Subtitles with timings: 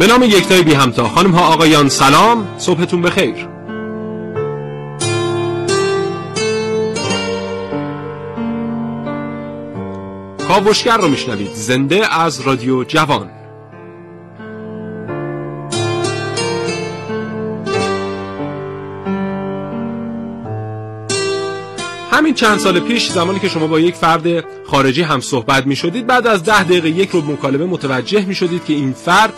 [0.00, 1.08] به نام یکتای بی همتا.
[1.08, 2.48] خانم ها آقایان سلام.
[2.58, 3.34] صبحتون بخیر.
[10.48, 11.50] کاوشگر رو میشنوید.
[11.54, 13.30] زنده از رادیو جوان.
[22.12, 26.06] همین چند سال پیش زمانی که شما با یک فرد خارجی هم صحبت می شدید
[26.06, 29.32] بعد از ده دقیقه یک رو مکالمه متوجه می شدید که این فرد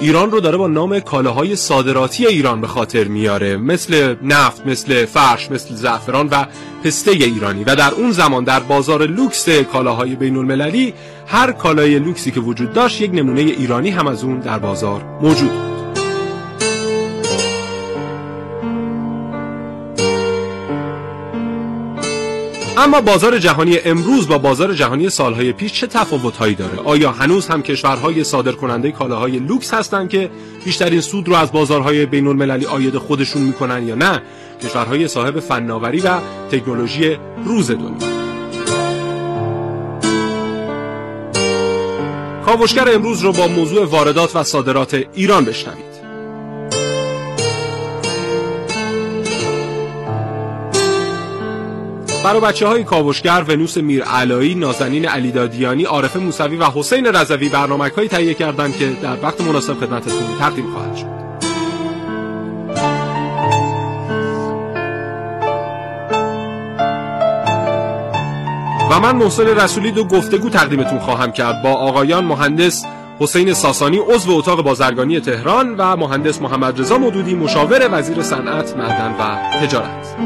[0.00, 3.56] ایران رو داره با نام کالاهای صادراتی ایران به خاطر میاره.
[3.56, 6.46] مثل نفت مثل فرش مثل زعفران و
[6.84, 7.64] پسته ایرانی.
[7.64, 10.94] و در اون زمان در بازار لوکس کالاهای بین المللی
[11.26, 15.79] هر کالای لوکسی که وجود داشت یک نمونه ایرانی هم از اون در بازار موجود
[22.80, 27.62] اما بازار جهانی امروز با بازار جهانی سالهای پیش چه تفاوتهایی داره؟ آیا هنوز هم
[27.62, 30.30] کشورهای صادرکننده کالاهای لوکس هستند که
[30.64, 34.22] بیشترین سود رو از بازارهای بین المللی آید خودشون می‌کنن یا نه؟
[34.64, 36.18] کشورهای صاحب فناوری و
[36.50, 38.20] تکنولوژی روز دنیا.
[42.46, 45.89] کاوشگر امروز رو با موضوع واردات و صادرات ایران بشنوید
[52.24, 57.48] برای بچه های کاوشگر ونوس میر علایی، نازنین علی دادیانی، عارف موسوی و حسین رضوی
[57.48, 61.20] برنامه هایی تهیه کردند که در وقت مناسب خدمتتون تقدیم خواهد شد.
[68.90, 72.84] و من محسن رسولی دو گفتگو تقدیمتون خواهم کرد با آقایان مهندس
[73.20, 79.14] حسین ساسانی عضو اتاق بازرگانی تهران و مهندس محمد رضا مدودی مشاور وزیر صنعت، معدن
[79.18, 80.16] و تجارت.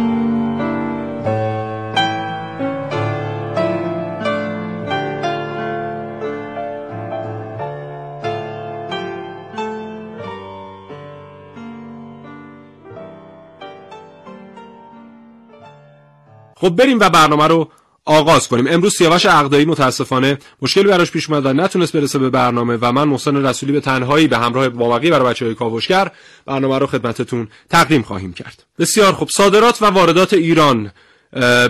[16.64, 17.68] خب بریم و برنامه رو
[18.04, 18.66] آغاز کنیم.
[18.70, 23.04] امروز سیاوش عقدایی متاسفانه مشکلی براش پیش اومد و نتونست برسه به برنامه و من
[23.04, 26.10] محسن رسولی به تنهایی به همراه بابقی برای بچهای کاوشگر
[26.46, 28.64] برنامه رو خدمتتون تقدیم خواهیم کرد.
[28.78, 30.90] بسیار خب صادرات و واردات ایران.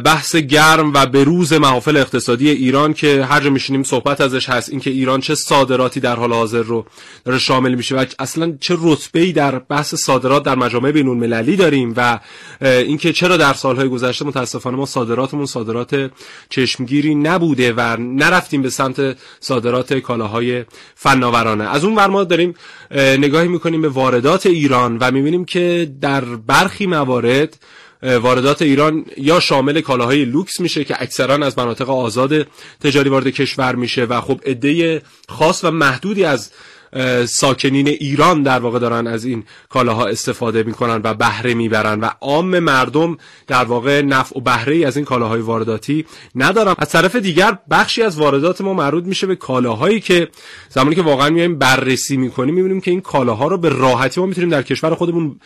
[0.04, 4.70] بحث گرم و بروز محافل اقتصادی ایران که هر جا میشینیم صحبت ازش هست.
[4.70, 6.86] اینکه ایران چه صادراتی در حال حاضر رو
[7.25, 11.94] داره شامل میشه و اصلا چه رتبه‌ای در بحث صادرات در مجامع بین المللی داریم
[11.97, 12.20] و
[12.60, 16.10] اینکه چرا در سالهای گذشته متاسفانه ما صادراتمون صادرات
[16.48, 20.64] چشمگیری نبوده و نرفتیم به سمت صادرات کالاهای
[20.94, 21.70] فناورانه.
[21.70, 22.54] از اون ور ما داریم
[22.94, 27.56] نگاهی می‌کنیم به واردات ایران و می‌بینیم که در برخی موارد
[28.04, 32.47] واردات ایران یا شامل کالاهای لوکس میشه که اکثرا از مناطق آزاد
[32.81, 36.50] تجاری وارد کشور میشه و خب عده خاص و محدودی از
[37.27, 42.59] ساکنین ایران در واقع دارن از این کالاها استفاده می‌کنن و بهره می‌برن و عام
[42.59, 43.16] مردم
[43.47, 46.75] در واقع نفع و بهره از این کالاهای وارداتی ندارن.
[46.78, 50.28] از طرف دیگر بخشی از واردات ما مربوط میشه به کالاهایی که
[50.69, 54.50] زمانی که واقعا میایم بررسی می‌کنیم می‌بینیم که این کالاها رو به راحتی ما می‌تونیم
[54.50, 55.41] در کشور خودمون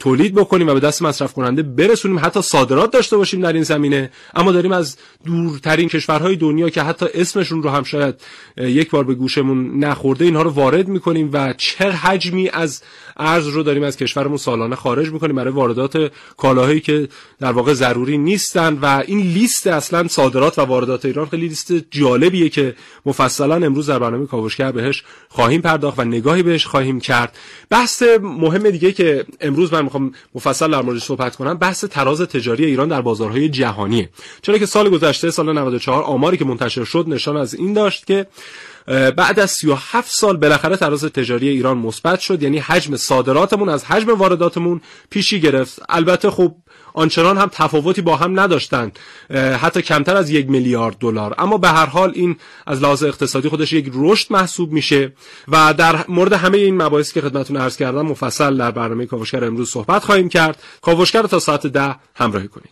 [0.00, 2.18] تولید بکنیم و به دست مصرف کننده برسونیم.
[2.18, 4.10] حتی صادرات داشته باشیم در این زمینه.
[4.34, 8.14] اما داریم از دورترین کشورهای دنیا که حتی اسمشون رو هم شاید
[8.56, 12.82] یک بار به گوشمون نخورده اینها رو وارد وارد می‌کنیم و چه حجمی از
[13.16, 17.08] ارز رو داریم از کشورمون سالانه خارج می‌کنیم برای واردات کالاهایی که
[17.40, 22.48] در واقع ضروری نیستن و این لیست اصلا صادرات و واردات ایران خیلی لیست جالبیه
[22.48, 22.74] که
[23.06, 27.36] مفصلا امروز در برنامه کاوشگر بهش خواهیم پرداخت و نگاهی بهش خواهیم کرد.
[27.70, 32.64] بحث مهم دیگه که امروز من می‌خوام مفصل در موردش صحبت کنم بحث تراز تجاری
[32.64, 34.10] ایران در بازارهای جهانیه.
[34.42, 38.26] چرا که سال گذشته سال 94 آماری که منتشر شد نشان از این داشت که
[38.86, 44.10] بعد از 37 سال بالاخره تراز تجاری ایران مثبت شد یعنی حجم صادراتمون از حجم
[44.18, 44.80] وارداتمون
[45.10, 45.82] پیشی گرفت.
[45.88, 46.54] البته خب
[46.94, 48.92] آنچنان هم تفاوتی با هم نداشتن
[49.60, 51.34] حتی کمتر از یک میلیارد دلار.
[51.38, 52.36] اما به هر حال این
[52.66, 55.12] از لحاظ اقتصادی خودش یک رشد محسوب میشه
[55.48, 59.70] و در مورد همه این مباحثی که خدمتتون عرض کردم مفصل در برنامه کاوشگر امروز
[59.70, 60.62] صحبت خواهیم کرد.
[60.82, 62.70] کاوشگر تا ساعت ده همراهی کنید.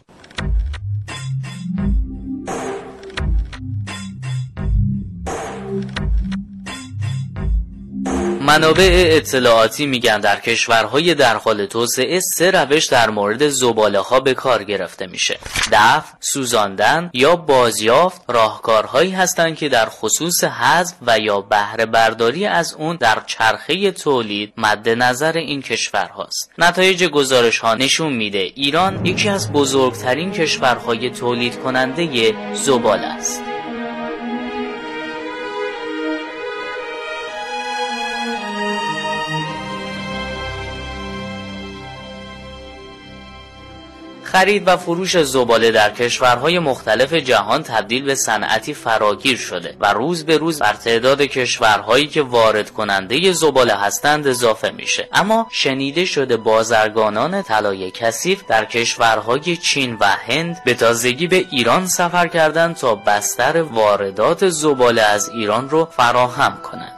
[8.44, 14.35] منابع اطلاعاتی میگن در کشورهای در حال توسعه سه روش در مورد زباله ها به
[14.35, 15.38] کار گرفته میشه.
[15.73, 22.75] دفع سوزاندن یا بازیافت راهکارهایی هستند که در خصوص حذف و یا بهره برداری از
[22.79, 26.50] اون در چرخه تولید مد نظر این کشورهاست.
[26.58, 33.53] نتایج گزارش ها نشون میده ایران یکی از بزرگترین کشورهای تولید کننده زباله است.
[44.34, 50.25] خرید و فروش زباله در کشورهای مختلف جهان تبدیل به صنعتی فراگیر شده و روز
[50.25, 55.08] به روز بر تعداد کشورهایی که وارد کننده زباله هستند اضافه میشه.
[55.12, 61.87] اما شنیده شده بازرگانان طلای کثیف در کشورهای چین و هند به تازگی به ایران
[61.87, 66.94] سفر کردند تا بستر واردات زباله از ایران رو فراهم کنند.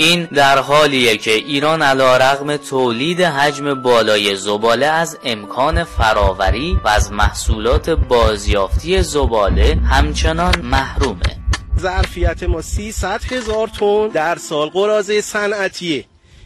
[0.00, 6.88] این در حالیه که ایران علا رغم تولید حجم بالای زباله از امکان فراوری و
[6.88, 11.38] از محصولات بازیافتی زباله همچنان محرومه.
[11.80, 16.04] ظرفیت ما 300 هزار تن در سال قرازه صنعتیه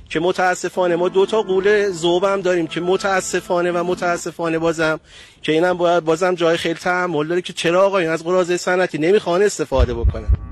[0.09, 5.01] که متاسفانه ما دو تا قوله زوبم داریم که متاسفانه و متاسفانه بازم
[5.43, 9.43] که اینم باید بازم جای خیلی تحمل داره که چرا آقایون از قرازه صنعتی نمی‌خوان
[9.43, 10.52] استفاده بکنن.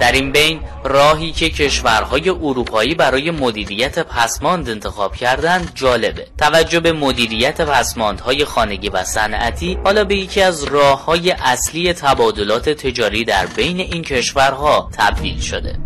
[0.00, 6.26] در این بین راهی که کشورهای اروپایی برای مدیریت پسماند انتخاب کردند جالبه.
[6.38, 12.68] توجه به مدیریت پسماندهای خانگی و صنعتی حالا به یکی از راه های اصلی تبادلات
[12.68, 15.78] تجاری در بین این کشورها تبدیل شده.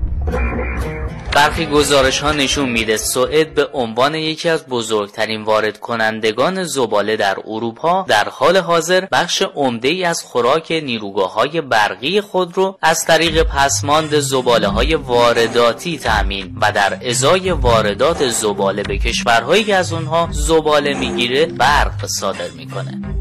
[1.33, 7.37] برخی گزارش ها نشون میده سوئد به عنوان یکی از بزرگترین وارد کنندگان زباله در
[7.47, 13.05] اروپا در حال حاضر بخش عمده ای از خوراک نیروگاه های برقی خود رو از
[13.05, 19.93] طریق پسماند زباله های وارداتی تأمین و در ازای واردات زباله به کشورهایی که از
[19.93, 23.18] اونها زباله می‌گیره برق صادر می‌کنه.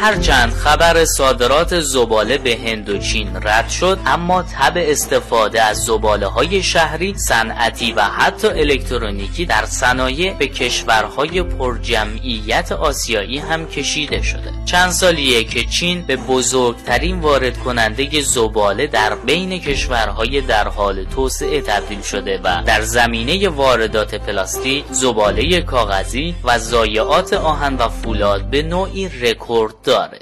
[0.00, 6.26] هرچند خبر صادرات زباله به هند و چین رد شد اما تب استفاده از زباله
[6.26, 14.52] های شهری صنعتی و حتی الکترونیکی در صنایع به کشورهای پرجمعیت آسیایی هم کشیده شده.
[14.64, 21.60] چند سالیه که چین به بزرگترین وارد کننده زباله در بین کشورهای در حال توسعه
[21.60, 28.62] تبدیل شده و در زمینه واردات پلاستیک زباله کاغذی و ضایعات آهن و فولاد به
[28.62, 30.18] نوعی رکورد داره.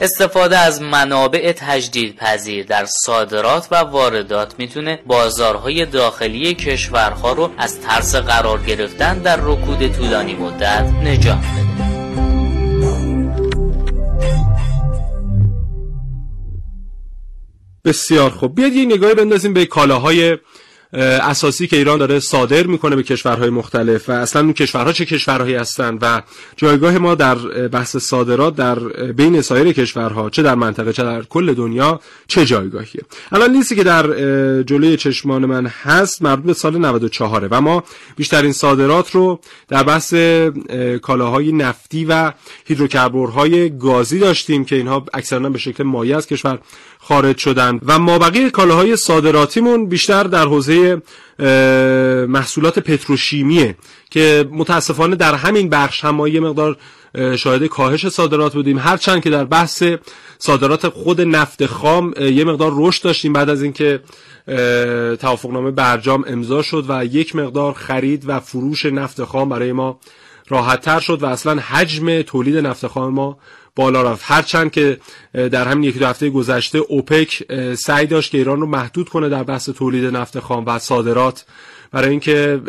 [0.00, 7.80] استفاده از منابع تجدید پذیر در صادرات و واردات می‌تونه بازارهای داخلی کشورها رو از
[7.80, 11.66] ترس قرار گرفتن در رکود طولانی مدت نجات بده.
[17.84, 18.54] بسیار خوب.
[18.54, 20.38] بیاد یه نگاهی بندازیم به کالاهای
[20.96, 25.54] اساسی که ایران داره صادر می‌کنه به کشورهای مختلف و اصلا اون کشورها چه کشورهایی
[25.54, 26.22] هستن و
[26.56, 27.34] جایگاه ما در
[27.68, 28.78] بحث صادرات در
[29.12, 33.02] بین سایر کشورها چه در منطقه چه در کل دنیا چه جایگاهیه.
[33.32, 34.02] الان لیستی که در
[34.62, 37.84] جلوی چشمان من هست مربوط به سال 94 و ما
[38.16, 40.14] بیشترین صادرات رو در بحث
[41.02, 42.32] کالاهای نفتی و
[42.64, 46.58] هیدروکربورهای گازی داشتیم که اینها اکثرا به شکل مایع از کشور
[47.08, 47.80] خارج شدن.
[47.86, 51.02] و مابقی کالاهای صادراتیمون بیشتر در حوزه
[52.28, 53.76] محصولات پتروشیمیه
[54.10, 56.76] که متاسفانه در همین بخش هم ما یه مقدار
[57.36, 58.78] شاهد کاهش صادرات بودیم.
[58.78, 59.82] هرچند که در بحث
[60.38, 64.00] صادرات خود نفت خام یه مقدار رشد داشتیم بعد از اینکه
[65.20, 70.00] توافقنامه برجام امضا شد و یک مقدار خرید و فروش نفت خام برای ما
[70.48, 73.38] راحت تر شد و اصلا حجم تولید نفت خام ما
[73.76, 74.24] بالا رفت.
[74.26, 74.98] هرچند که
[75.32, 77.42] در همین یک دو هفته گذشته اوپک
[77.74, 81.44] سعی داشت که ایران رو محدود کنه در بحث تولید نفت خام و صادرات.
[81.92, 82.60] برای اینکه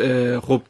[0.42, 0.62] خب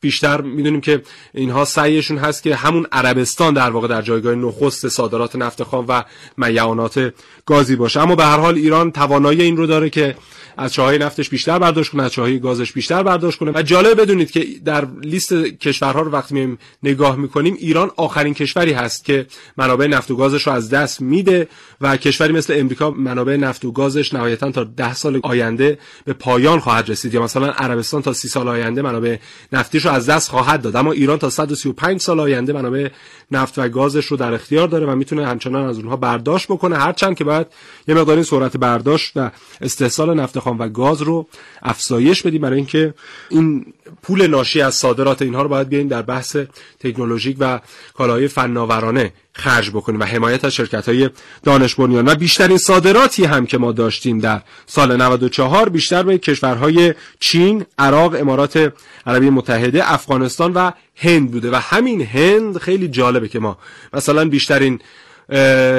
[0.00, 1.02] بیشتر می‌دونیم که
[1.34, 6.04] اینها سعیشون هست که همون عربستان در واقع در جایگاه نخست صادرات نفت خام و
[6.36, 7.14] میعانات
[7.46, 8.00] گازی باشه.
[8.00, 10.16] اما به هر حال ایران توانایی این رو داره که
[10.56, 13.52] از چاهای نفتش بیشتر برداشت کنه از چاهای گازش بیشتر برداشت کنه.
[13.54, 18.72] و جالب بدونید که در لیست کشورها رو وقتی میم نگاه می‌کنیم ایران آخرین کشوری
[18.72, 19.26] هست که
[19.56, 21.48] منابع نفت و گازش رو از دست میده
[21.80, 26.60] و کشوری مثل امریکا منابع نفت و گازش نهایتا تا ده سال آینده به پایان
[26.60, 27.14] خواهد رسید.
[27.14, 29.16] یا مثلا عربستان تا سی سال آینده منابع
[29.52, 30.76] نفتیش رو از دست خواهد داد.
[30.76, 32.88] اما ایران تا 135 سال آینده منابع
[33.30, 36.76] نفت و گازش رو در اختیار داره و می‌تونه همچنان از اونها برداشت بکنه.
[36.76, 37.46] هرچند که باید
[37.88, 39.30] یه مقداری سرعت برداشت و
[39.60, 41.26] استحصال نفت خام و گاز رو
[41.62, 42.42] افزایش بدیم.
[42.42, 42.94] برای اینکه
[43.28, 43.66] این
[44.02, 46.36] پول ناشی از صادرات اینها رو باید بیاین در بحث
[46.80, 47.60] تکنولوژیک و
[47.94, 51.10] کالاهای فناورانه خرج بکنیم و حمایت از شرکت های
[51.42, 52.08] دانش بنیان.
[52.08, 58.14] و بیشترین صادراتی هم که ما داشتیم در سال 94 بیشتر به کشورهای چین، عراق،
[58.20, 58.72] امارات
[59.06, 63.58] عربی متحده، افغانستان و هند بوده و همین هند خیلی جالبه که ما
[63.92, 64.80] مثلا بیشترین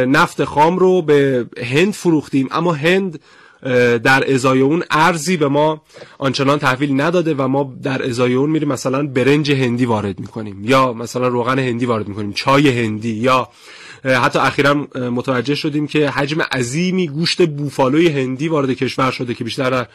[0.07, 3.19] نفت خام رو به هند فروختیم اما هند
[4.03, 5.81] در ازای اون ارزی به ما
[6.17, 10.93] آنچنان تحویل نداده و ما در ازای اون میریم مثلا برنج هندی وارد می‌کنیم یا
[10.93, 13.49] مثلا روغن هندی وارد می‌کنیم چای هندی یا
[14.03, 19.85] حتی اخیرا متوجه شدیم که حجم عظیمی گوشت بوفالوی هندی وارد کشور شده که بیشتر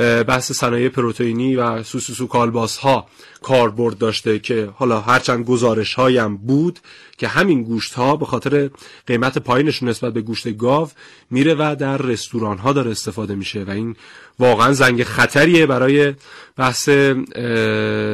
[0.00, 3.06] بحث صنایع پروتئینی و سوسوسو کالباس ها
[3.42, 6.78] کاربرد داشته که حالا هرچند گزارش هایم بود
[7.18, 8.70] که همین گوشت ها به خاطر
[9.06, 10.88] قیمت پایینشون نسبت به گوشت گاو
[11.30, 13.96] میره و در رستوران ها داره استفاده میشه و این
[14.38, 16.14] واقعا زنگ خطریه برای
[16.56, 16.88] بحث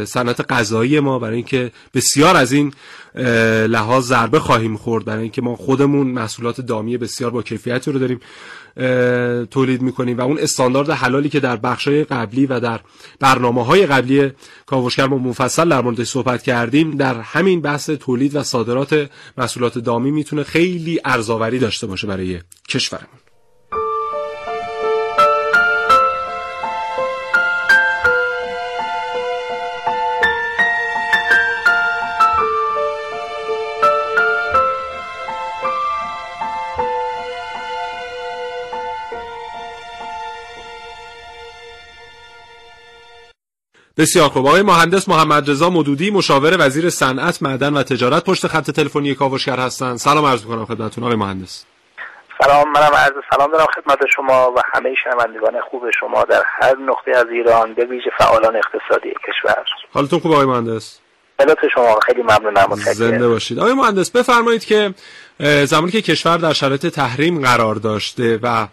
[0.05, 2.73] صنعت غذایی ما برای اینکه بسیار از این
[3.67, 8.21] لحاظ ضربه خواهیم خورد برای اینکه ما خودمون محصولات دامی بسیار با کیفیتی رو داریم.
[9.51, 12.81] تولید می‌کنیم و اون استاندارد حلالی که در بخشای قبلی و در
[13.21, 14.31] برنامه های قبلی
[14.67, 20.11] کاوشگر ما مفصل در موردش صحبت کردیم در همین بحث تولید و صادرات محصولات دامی
[20.11, 23.20] می‌تونه خیلی ارزاوری داشته باشه برای کشورمون.
[44.01, 44.47] بسیار خوب.
[44.47, 49.57] آقای مهندس محمد رضا مدودی مشاور وزیر صنعت معدن و تجارت پشت خط تلفنی کاوشگر
[49.57, 49.97] هستند.
[49.97, 51.65] سلام عرض می‌کنم خدمتتون آقای مهندس.
[52.45, 57.11] سلام منم عرض سلام دارم خدمت شما و همه شنوندگان خوب شما در هر نقطه
[57.11, 59.65] از ایران به ویژه فعالان اقتصادی کشور.
[59.93, 60.99] حالتون خوب آقای مهندس؟
[61.75, 63.59] شما خیلی ممنونم زنده باشید.
[63.59, 64.95] آقای مهندس بفرمایید که
[65.43, 68.67] زمانی که کشور در شرایط تحریم قرار داشته و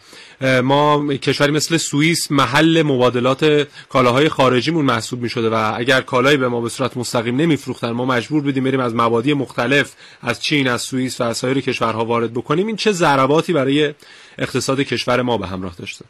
[0.61, 6.47] ما کشوری مثل سوئیس محل مبادلات کالاهای خارجیمون محسوب می شده و اگر کالایی به
[6.47, 10.81] ما به صورت مستقیم نمیفروختن ما مجبور بودیم بریم از مبادی مختلف از چین از
[10.81, 12.67] سوئیس و از سایر کشورها وارد بکنیم.
[12.67, 13.93] این چه ضرباتی برای
[14.37, 16.05] اقتصاد کشور ما به همراه داشته؟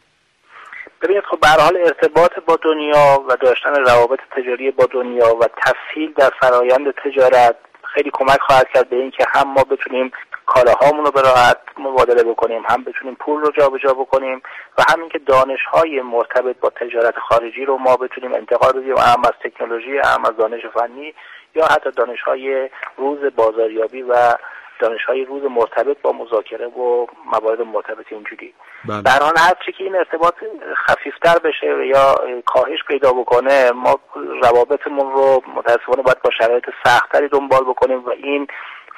[1.02, 6.12] ببینید خب به حال ارتباط با دنیا و داشتن روابط تجاری با دنیا و تسهیل
[6.16, 7.56] در فرایند تجارت
[7.94, 10.10] خیلی کمک خواهد کرد به اینکه هم ما بتونیم
[10.48, 14.42] کالاهامون رو به راحت مبادله بکنیم هم بتونیم پول رو جابجا بکنیم
[14.78, 19.22] و همین که دانش های مرتبط با تجارت خارجی رو ما بتونیم انتقال بدیم هم
[19.24, 21.14] از تکنولوژی هم از دانش فنی
[21.54, 24.34] یا حتی دانش های روز بازاریابی و
[24.78, 28.54] دانش های روز مرتبط با مذاکره و موارد مرتبط اینجوری
[28.88, 29.02] بله.
[29.02, 30.34] در آن هر چی که این ارتباط
[30.74, 32.14] خفیفتر بشه یا
[32.46, 33.98] کاهش پیدا بکنه ما
[34.42, 38.46] روابطمون رو متاسفانه باید با شرایط سختتری دنبال بکنیم و این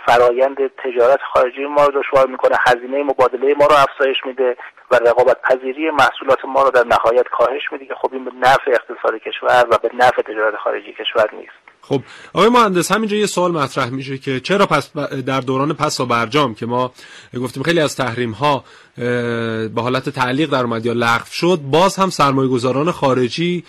[0.06, 4.56] فرایند تجارت خارجی ما رو دشوار می‌کنه هزینه مبادله ما رو افزایش میده
[4.90, 8.70] و رقابت پذیری محصولات ما رو در نهایت کاهش میده که خب این به نفع
[8.70, 11.69] اقتصاد کشور و به نفع تجارت خارجی کشور نیست.
[11.82, 14.90] خب آقای مهندس همینجا یه سوال مطرح میشه که چرا پس
[15.26, 16.92] در دوران پس و برجام که ما
[17.34, 18.64] گفتیم خیلی از تحریم ها
[18.96, 23.64] به حالت تعلیق در اومد یا لغو شد باز هم سرمایه گذاران خارجی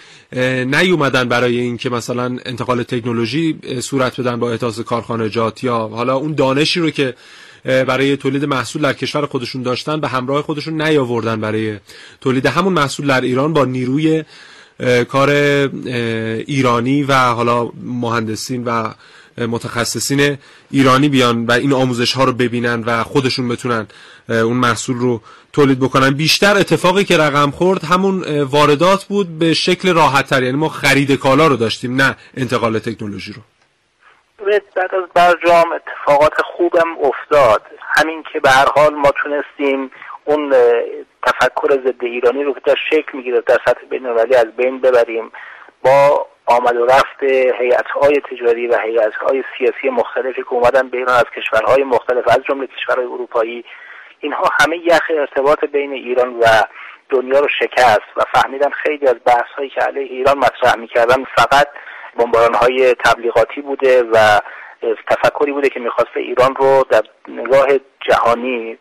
[0.66, 6.80] نیومدن برای اینکه مثلا انتقال تکنولوژی صورت بدن با احداث کارخانجات یا حالا اون دانشی
[6.80, 7.16] رو که
[7.64, 11.78] برای تولید محصول در کشور خودشون داشتن به همراه خودشون نیاوردن برای
[12.22, 12.46] تولید.
[12.46, 14.24] همون محصول در ایران با نیروی
[15.10, 15.30] کار
[16.48, 18.90] ایرانی و حالا مهندسین و
[19.38, 20.38] متخصصین
[20.72, 23.88] ایرانی بیان و این آموزش ها رو ببینن و خودشون بتونن
[24.30, 25.22] اون محصول رو
[25.54, 26.10] تولید بکنن.
[26.10, 31.12] بیشتر اتفاقی که رقم خورد همون واردات بود به شکل راحت تر یعنی ما خرید
[31.12, 33.42] کالا رو داشتیم نه انتقال تکنولوژی رو.
[34.76, 37.62] بعد از برجام اتفاقات خوبم افتاد.
[37.80, 39.92] همین که به هر حال ما تونستیم
[40.26, 40.54] اون
[41.26, 45.32] تفکر ضد ایرانی رو که در شکل می‌گیره در سطح بین از بین ببریم.
[45.84, 47.24] با آمد و رفت
[47.60, 52.28] هیئت های تجاری و هیئت های سیاسی مختلفی که اومدن به ایران از کشورهای مختلف
[52.28, 53.66] از جمله کشورهای اروپایی
[54.20, 56.46] اینها همه یخ ارتباط بین ایران و
[57.10, 61.68] دنیا رو شکست و فهمیدن خیلی از بحث هایی که علیه ایران مطرح می‌کردن فقط
[62.18, 64.40] بمباران های تبلیغاتی بوده و
[65.08, 67.68] تفکری بوده که می‌خواسته ایران رو در نگاه
[68.10, 68.78] جهانی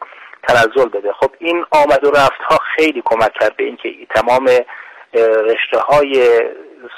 [0.49, 4.47] تنزل بده خب این آمد و رفت ها خیلی کمک کرد به اینکه تمام
[5.45, 6.41] رشته های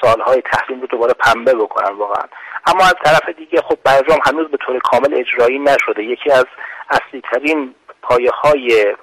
[0.01, 2.29] سالهای تحریم رو دوباره پنبه بکنن واقعا.
[2.67, 6.05] اما از طرف دیگه خب برجام هنوز به طور کامل اجرایی نشده.
[6.05, 6.47] یکی از
[6.91, 8.95] اصلی ترین پایه های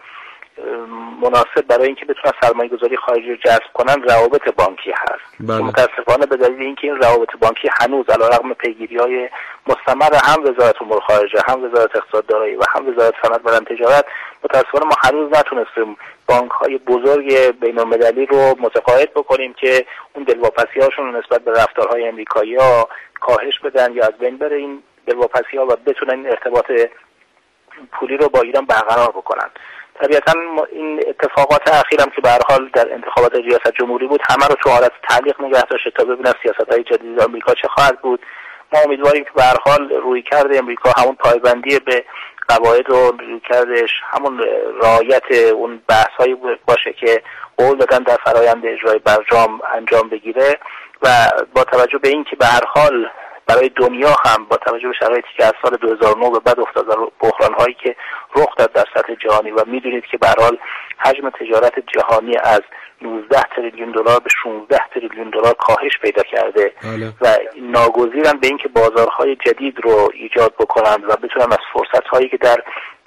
[1.21, 5.35] مناسب برای اینکه بتونن سرمایه گذاری خارجی رو جذب کنن روابط بانکی هست.
[5.39, 5.61] بله.
[5.61, 9.29] متاسفانه به دلیل اینکه این روابط بانکی هنوز رغم پیگیری های
[9.67, 14.05] مستمر هم وزارت امور خارجه هم وزارت اقتصاد دارایی و هم وزارت صنعت و تجارت
[14.43, 15.97] متاسفانه ما هنوز نتونستیم
[16.27, 22.07] بانک های بزرگ بین المللی رو متقاعد بکنیم که اون دلواپسی هاشون نسبت به رفتارهای
[22.07, 22.89] امریکایی ها
[23.19, 24.57] کاهش بدن یا از بین بره.
[24.57, 26.71] این دلواپسی ها و بتونن این ارتباط
[27.91, 29.49] پولی رو با ایران برقرار بکنن.
[30.01, 30.33] طبیعتا
[30.71, 34.91] این اتفاقات اخیرم که به حال در انتخابات ریاست جمهوری بود همه رو تو حالت
[35.09, 38.19] تعلیق نگه داشته تا ببینن سیاست های جدید آمریکا چه خواهد بود.
[38.73, 42.05] ما امیدواریم که به حال روی کرده امریکا همون پایبندی به
[42.47, 43.17] قواعد رو
[43.49, 44.41] کردش همون
[44.81, 47.21] رعایت اون بحث هایی باشه که
[47.57, 50.59] قول دادن در فرایند اجرای برجام انجام بگیره
[51.01, 51.07] و
[51.53, 53.09] با توجه به اینکه به هر حال
[53.49, 56.85] برای دنیا هم با توجه به شرایطی که از سال 2009 به بعد افتاد
[57.19, 57.95] بحران هایی که
[58.35, 60.57] رخ داد در سطح جهانی و می‌دونید که به حال
[60.97, 62.61] حجم تجارت جهانی از
[63.01, 67.13] 19 تریلیون دلار به 16 تریلیون دلار کاهش پیدا کرده بله.
[67.21, 72.37] و ناگزیرن به اینکه بازارهای جدید رو ایجاد بکنند و بتونن از فرصت هایی که
[72.37, 72.57] در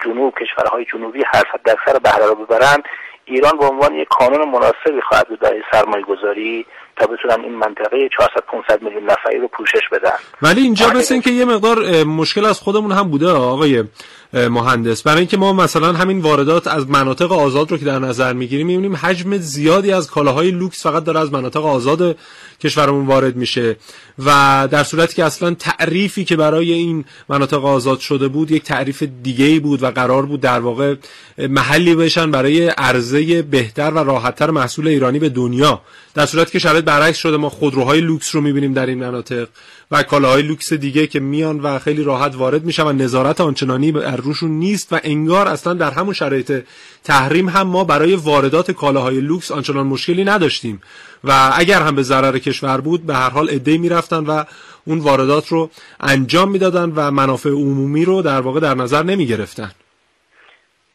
[0.05, 1.23] جنوب کشورهای جنوبی
[1.65, 2.83] در سر بهره رو ببرن
[3.25, 8.09] ایران به عنوان یک کانون مناسبی خواهد بود برای سرمایه گذاری تا بتونن این منطقه
[8.19, 10.17] 400 500 میلیون نفری رو پوشش بدن.
[10.43, 13.85] ولی اینجا مثل که یه مقدار مشکل از خودمون هم بوده آقای
[14.33, 15.03] مهندس.
[15.03, 18.97] برای اینکه ما مثلا همین واردات از مناطق آزاد رو که در نظر می‌گیریم می‌بینیم
[18.97, 22.17] حجم زیادی از کالاهای لوکس فقط داره از مناطق آزاد
[22.61, 23.77] کشورمون وارد میشه.
[24.19, 29.03] و در صورتی که اصلا تعریفی که برای این مناطق آزاد شده بود یک تعریف
[29.23, 30.95] دیگه ای بود و قرار بود در واقع
[31.39, 35.81] محلی بشن برای عرضه بهتر و راحتتر محصول ایرانی به دنیا.
[36.15, 39.49] در صورتی که شرایط برعکس شده ما خودروهای لوکس رو می‌بینیم در این مناطق
[39.91, 44.17] و کالاهای لوکس دیگه که میان و خیلی راحت وارد میشن و نظارت آنچنانی بر
[44.17, 46.65] روشون نیست و انگار اصلا در همون شرایط
[47.05, 50.83] تحریم هم ما برای واردات کالاهای لوکس آنچنان مشکلی نداشتیم
[51.25, 54.45] و اگر هم به ضرر کشور بود به هر حال عده‌ای می‌رفتن و
[54.87, 55.71] اون واردات رو
[56.01, 59.71] انجام می‌دادن و منافع عمومی رو در واقع در نظر نمی گرفتن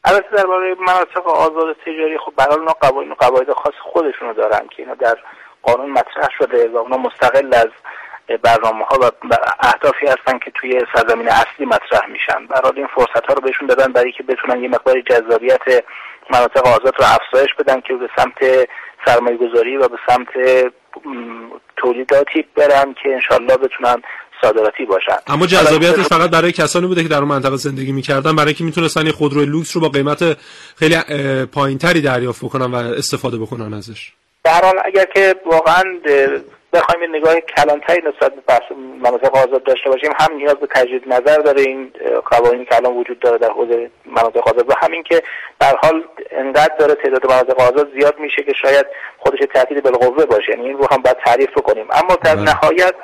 [0.07, 4.95] البته درباره مناطق آزاد تجاری خب اونا قوانین و قواعد خاص خودشونو دارن که اینا
[4.95, 5.17] در
[5.67, 7.71] قانون مطرح شده و اونا مستقل از
[8.43, 9.11] برنامه ها و
[9.59, 12.47] اهدافی هستن که توی سرزمین اصلی مطرح میشن.
[12.49, 15.83] برای این فرصت ها رو بهشون دادن برای که بتونن یه مقدار جذابیت
[16.29, 18.67] مناطق آزاد رو افزایش بدن که به سمت
[19.05, 20.27] سرمایه گذاری و به سمت
[21.77, 24.01] تولیداتی برن که انشالله بتونن
[24.41, 25.17] صادراتی باشن.
[25.27, 29.05] اما جذابیتش فقط برای کسانی بوده که در اون منطقه زندگی می‌کردن برای اینکه می‌تونستن
[29.05, 30.37] یه خودروی لوکس رو با قیمت
[30.75, 30.95] خیلی
[31.45, 34.11] پایینتری دریافت بکنن و استفاده بکنن ازش.
[34.47, 35.83] در حال اگر که واقعا
[36.73, 38.61] بخوایم یه نگاه کلانتری نسبت به بحث
[39.01, 41.91] مناطق آزاد داشته باشیم هم نیاز به تجدید نظر داره این
[42.25, 45.23] قوانینی که الان وجود داره در حوزه مناطق آزاد و همین که
[45.59, 48.85] در حال انقدر داره تعداد مناطق آزاد زیاد میشه که شاید
[49.17, 52.43] خودش تهدید بالقوه باشه یعنی این رو هم باید تعریف کنیم اما در بله.
[52.43, 52.95] نهایت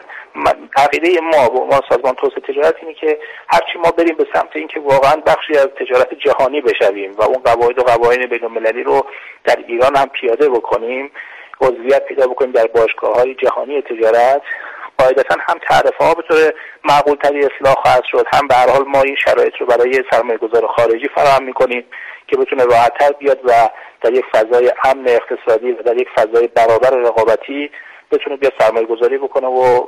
[0.76, 4.80] عقیده ما و ما سازمان توسعه تجارت اینه که هرچی ما بریم به سمت اینکه
[4.80, 9.06] واقعا بخشی از تجارت جهانی بشویم و اون قواعد و قوانین بین رو
[9.44, 11.12] در ایران هم پیاده بکنیم
[11.62, 14.42] عضویت پیدا بکنیم در باشگاه های جهانی تجارت.
[14.98, 18.84] قاعدتا هم تعرفه ها به طور معقول تری اصلاح خواهد شد هم به هر حال
[18.88, 21.84] ما این شرایط رو برای سرمایه گذار خارجی فراهم می‌کنیم
[22.28, 23.70] که بتونه راحتتر بیاد و
[24.02, 27.72] در یک فضای امن اقتصادی و در یک فضای برابر رقابتی
[28.14, 29.86] بتونه بیاد سرمایه گذاری بکنه و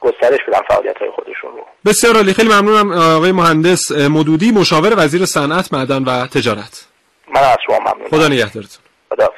[0.00, 1.66] گسترش بدن فعالیت های خودشون رو.
[1.86, 2.34] بسیار عالی.
[2.34, 6.86] خیلی ممنونم آقای مهندس مدودی مشاور وزیر صنعت معدن و تجارت.
[7.34, 8.08] من از شما ممنونم.
[8.10, 8.82] خدا نگهدارتون.
[9.12, 9.28] خدا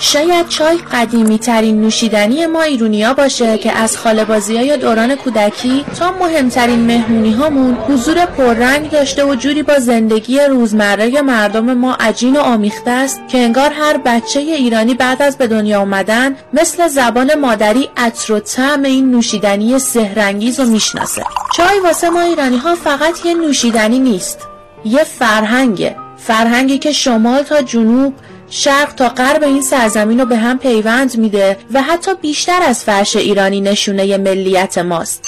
[0.00, 5.84] شاید چای قدیمی ترین نوشیدنی ما ایرونیا باشه که از خاله بازی های دوران کودکی
[5.98, 12.36] تا مهمترین مهمونی هامون حضور پررنگ داشته و جوری با زندگی روزمره مردم ما عجین
[12.36, 17.34] و آمیخته است که انگار هر بچه ایرانی بعد از به دنیا آمدن مثل زبان
[17.34, 21.24] مادری عطر و طعم این نوشیدنی سهرنگیز و می‌شناسه.
[21.56, 24.38] چای واسه ما ایرانی ها فقط یه نوشیدنی نیست
[24.84, 25.96] یه فرهنگه.
[26.16, 28.14] فرهنگی که شمال تا جنوب
[28.50, 33.16] شرق تا غرب این سرزمین رو به هم پیوند میده و حتی بیشتر از فرش
[33.16, 35.24] ایرانی نشونه ملیت ماست.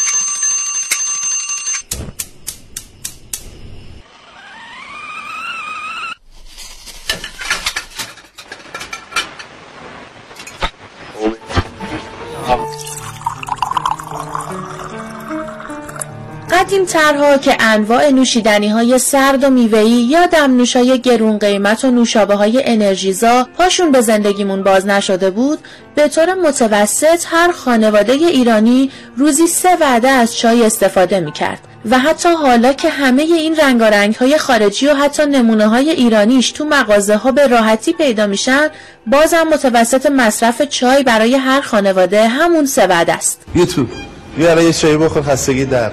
[16.93, 22.35] طرها که انواع نوشیدنی های سرد و میوهی یا دمنوش های گرون قیمت و نوشابه
[22.35, 25.59] های انرژیزا پاشون به زندگیمون باز نشده بود
[25.95, 31.59] به طور متوسط هر خانواده ایرانی روزی سه وعده از چای استفاده می‌کرد
[31.91, 36.65] و حتی حالا که همه این رنگارنگ های خارجی و حتی نمونه های ایرانیش تو
[36.65, 38.69] مغازه ها به راحتی پیدا میشن
[39.07, 43.41] بازم متوسط مصرف چای برای هر خانواده همون سه وعده است.
[43.55, 43.89] یوتیوب
[44.37, 45.91] بیا یه چای بخور خستگی در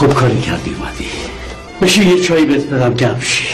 [0.00, 1.10] خوب کاری کردی اومدی.
[1.82, 3.44] بشی یه چایی بهت بدم گمشی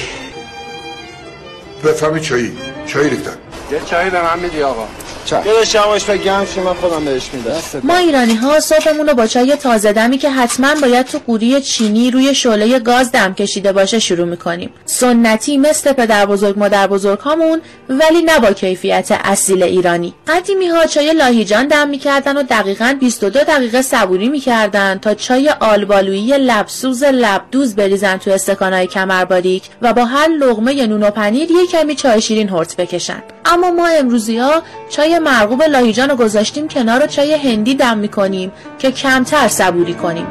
[1.85, 2.53] بفهمی چایی.
[2.87, 3.37] چایی ریختن.
[3.73, 4.87] یه چایی به من میدی آقا.
[5.33, 7.53] یه گمشی من خودم بهش میدم.
[7.83, 12.11] ما ایرانی ها صبحمون رو با چای تازه دمی که حتما باید تو قوری چینی
[12.11, 14.71] روی شعله گاز دم کشیده باشه شروع می‌کنیم.
[14.85, 20.15] سنتی مثل پدر بزرگ مادر بزرگ هامون ولی نه با کیفیت اصیل ایرانی.
[20.29, 26.39] قدیمی ها چای لاهیجان دم می‌کردن و دقیقا 22 دقیقه صبوری می‌کردن تا چای آلبالویی
[26.39, 31.95] لبسوز لبدوز بریزن تو استکانهای کمرباریک و با هر لغمه نون و پنیر یک کمی
[31.95, 33.23] چای شیرین هرت بکشن.
[33.45, 38.53] اما ما امروزی ها چای مرغوب لاهیجان رو گذاشتیم کنار و چای هندی دم می‌کنیم
[38.79, 40.27] که کمتر صبوری کنیم.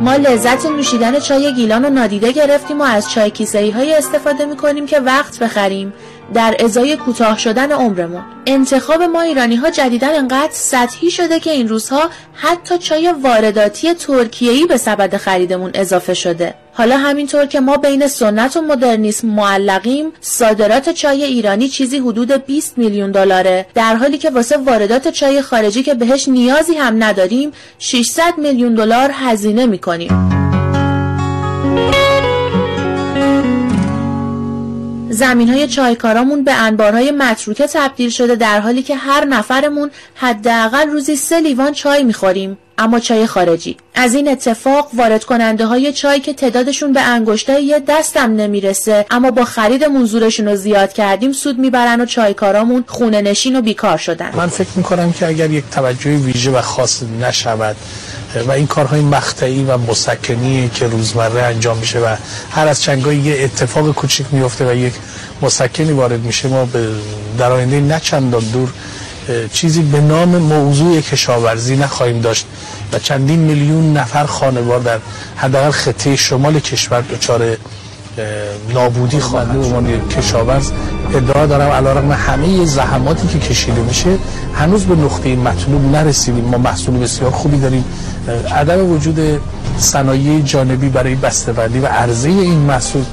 [0.00, 4.86] ما لذت نوشیدن چای گیلان رو نادیده گرفتیم و از چای کیسه های استفاده می‌کنیم
[4.86, 5.92] که وقت بخریم.
[6.34, 11.68] در ازای کوتاه شدن عمرمون انتخاب ما ایرانی ها جدیدن انقدر سطحی شده که این
[11.68, 16.54] روزها حتی چای وارداتی ترکیه‌ای به سبد خریدمون اضافه شده.
[16.72, 22.78] حالا همینطور که ما بین سنت و مدرنیسم معلقیم صادرات چای ایرانی چیزی حدود 20
[22.78, 23.66] میلیون دلاره.
[23.74, 29.10] در حالی که واسه واردات چای خارجی که بهش نیازی هم نداریم 600 میلیون دلار
[29.14, 30.37] هزینه می‌کنیم.
[35.18, 41.16] زمین های چایکارامون به انبارهای متروکه تبدیل شده در حالی که هر نفرمون حداقل روزی
[41.16, 42.58] سه لیوان چای می‌خوریم.
[42.78, 43.76] اما چای خارجی.
[43.94, 49.30] از این اتفاق وارد کننده های چای که تعدادشون به انگشتای یه دستم نمی‌رسه اما
[49.30, 54.30] با خرید منظورشون رو زیاد کردیم سود می‌برن و چایکارامون خونه نشین و بیکار شدن.
[54.36, 57.76] من فکر می‌کنم که اگر یک توجه ویژه و خاص نشود
[58.42, 62.16] و این کارهای مقطعی و مسکنی که روزمره انجام میشه و
[62.50, 64.94] هر از چنگایی یه اتفاق کوچیک میفته و یک
[65.42, 66.88] مسکنی وارد میشه ما به
[67.38, 68.68] در آینده نه چندان دور
[69.52, 72.46] چیزی به نام موضوع کشاورزی نخواهیم داشت
[72.92, 74.98] و چندین میلیون نفر خانوار در
[75.36, 77.56] حداقل خطه شمال کشور دچار
[78.74, 80.70] نابودی خواهد عنوان کشاورز
[81.14, 84.18] ادعا دارم علیرغم همه زحماتی که کشیده میشه
[84.54, 86.44] هنوز به نقطه مطلوب نرسیدیم.
[86.44, 87.84] ما محصول بسیار خوبی داریم.
[88.30, 89.40] عدم وجود
[89.78, 93.04] صنایع جانبی برای بسته‌بندی و عرضه این محصول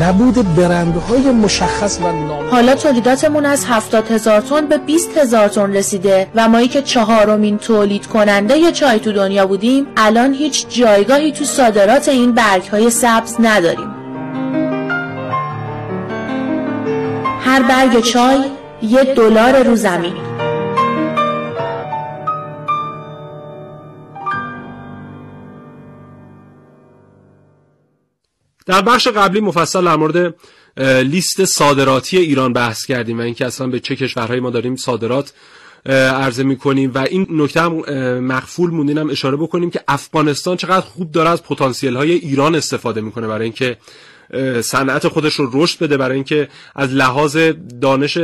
[0.00, 5.72] نبود برندهای مشخص و نام حالا تولیداتمون از 70 هزار تن به 20 هزار تن
[5.72, 11.32] رسیده و مایی که چهارمین تولید کننده ی چای تو دنیا بودیم الان هیچ جایگاهی
[11.32, 13.94] تو صادرات این برگ های سبز نداریم.
[17.44, 18.40] هر برگ چای
[18.82, 20.29] یه دلار رو زمین.
[28.70, 30.34] در بخش قبلی مفصل در مورد
[31.02, 35.32] لیست صادراتی ایران بحث کردیم و اینکه اصلا به چه کشورهایی ما داریم صادرات
[35.86, 37.72] عرضه می‌کنیم و این نکته هم
[38.18, 43.00] مخفول موندین هم اشاره بکنیم که افغانستان چقدر خوب داره از پتانسیل های ایران استفاده
[43.00, 43.76] می‌کنه برای اینکه
[44.60, 47.36] صنعت خودش رو رشد بده برای اینکه از لحاظ
[47.80, 48.18] دانش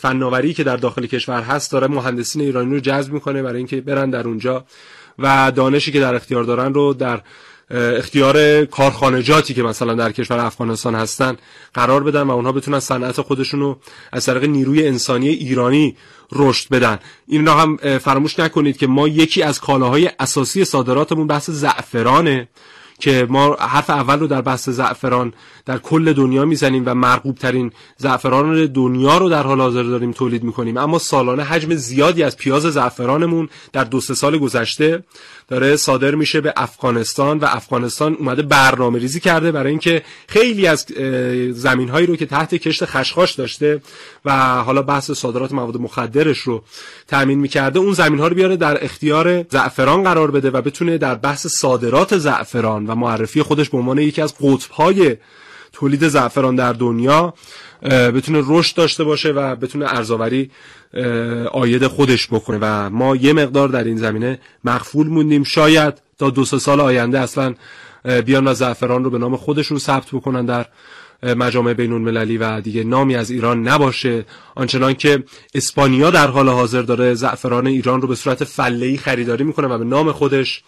[0.00, 4.10] فناوری که در داخل کشور هست داره مهندسین ایرانی رو جذب می‌کنه برای اینکه برن
[4.10, 4.64] در اونجا
[5.18, 7.20] و دانشی که در اختیار دارن رو در
[7.70, 11.36] اختیار کارخانجاتی که مثلا در کشور افغانستان هستن
[11.74, 13.76] قرار بدن و اونها بتونن صنعت خودشون
[14.12, 15.96] از طریق نیروی انسانی ایرانی
[16.32, 16.98] رشد بدن.
[17.26, 22.48] این را هم فراموش نکنید که ما یکی از کالاهای اساسی صادراتمون بحث زعفرانه.
[23.00, 25.32] که ما حرف اول رو در بحث زعفران
[25.66, 30.42] در کل دنیا می‌زنیم و مرغوب ترین زعفران دنیا رو در حال حاضر داریم تولید
[30.42, 30.76] می‌کنیم.
[30.76, 35.02] اما سالانه حجم زیادی از پیاز زعفرانمون در دو سه سال گذشته
[35.48, 40.86] داره صادر میشه به افغانستان و افغانستان اومده برنامه ریزی کرده برای اینکه خیلی از
[41.50, 43.82] زمین هایی رو که تحت کشت خشخاش داشته
[44.24, 46.62] و حالا بحث صادرات مواد مخدرش رو
[47.08, 51.14] تامین می‌کرده اون زمین ها رو بیاره در اختیار زعفران قرار بده و بتونه در
[51.14, 55.16] بحث صادرات زعفران و معرفی خودش به عنوان یکی از قطب های
[55.72, 57.34] تولید زعفران در دنیا
[57.88, 60.50] بتونه رشد داشته باشه و بتونه ارزاوری
[61.52, 62.58] آید خودش بکنه.
[62.60, 65.44] و ما یه مقدار در این زمینه مخفول موندیم.
[65.44, 67.54] شاید تا دو سه سال آینده اصلا
[68.24, 70.66] بیان و زعفران رو به نام خودشون ثبت بکنن در
[71.22, 74.24] مجامع بین المللی و دیگه نامی از ایران نباشه.
[74.54, 79.66] آنچنان که اسپانیا در حال حاضر داره زعفران ایران رو به صورت فله‌ای خریداری می‌کنه
[79.66, 80.62] و به نام خودش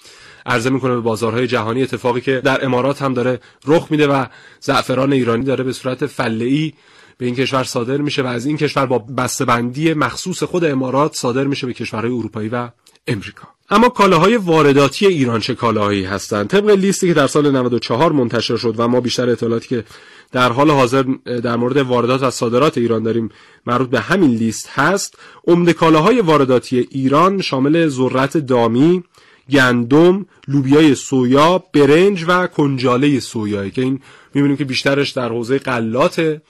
[0.47, 1.83] عرضه می‌کنه به بازارهای جهانی.
[1.83, 4.27] اتفاقی که در امارات هم داره رخ میده و
[4.61, 6.73] زعفران ایرانی داره به صورت فله‌ای
[7.19, 11.45] به این کشور صادر میشه و از این کشور با بسته‌بندی مخصوص خود امارات صادر
[11.45, 12.69] میشه به کشورهای اروپایی و
[13.07, 13.49] امریکا.
[13.71, 18.75] اما کالاهای وارداتی ایران چه کالاهایی هستند؟ طبق لیستی که در سال 94 منتشر شد
[18.79, 19.85] و ما بیشتر اطلاعاتی که
[20.33, 23.31] در حال حاضر در مورد واردات و صادرات ایران داریم
[23.67, 25.19] مربوط به همین لیست هست.
[25.47, 29.05] عمده کالاهای وارداتی ایران شامل ذرت دامی
[29.51, 34.01] گندم، لوبیای سویا، برنج و کنجاله سویایی که این
[34.35, 36.41] می‌بینیم که بیشترش در حوزه غلات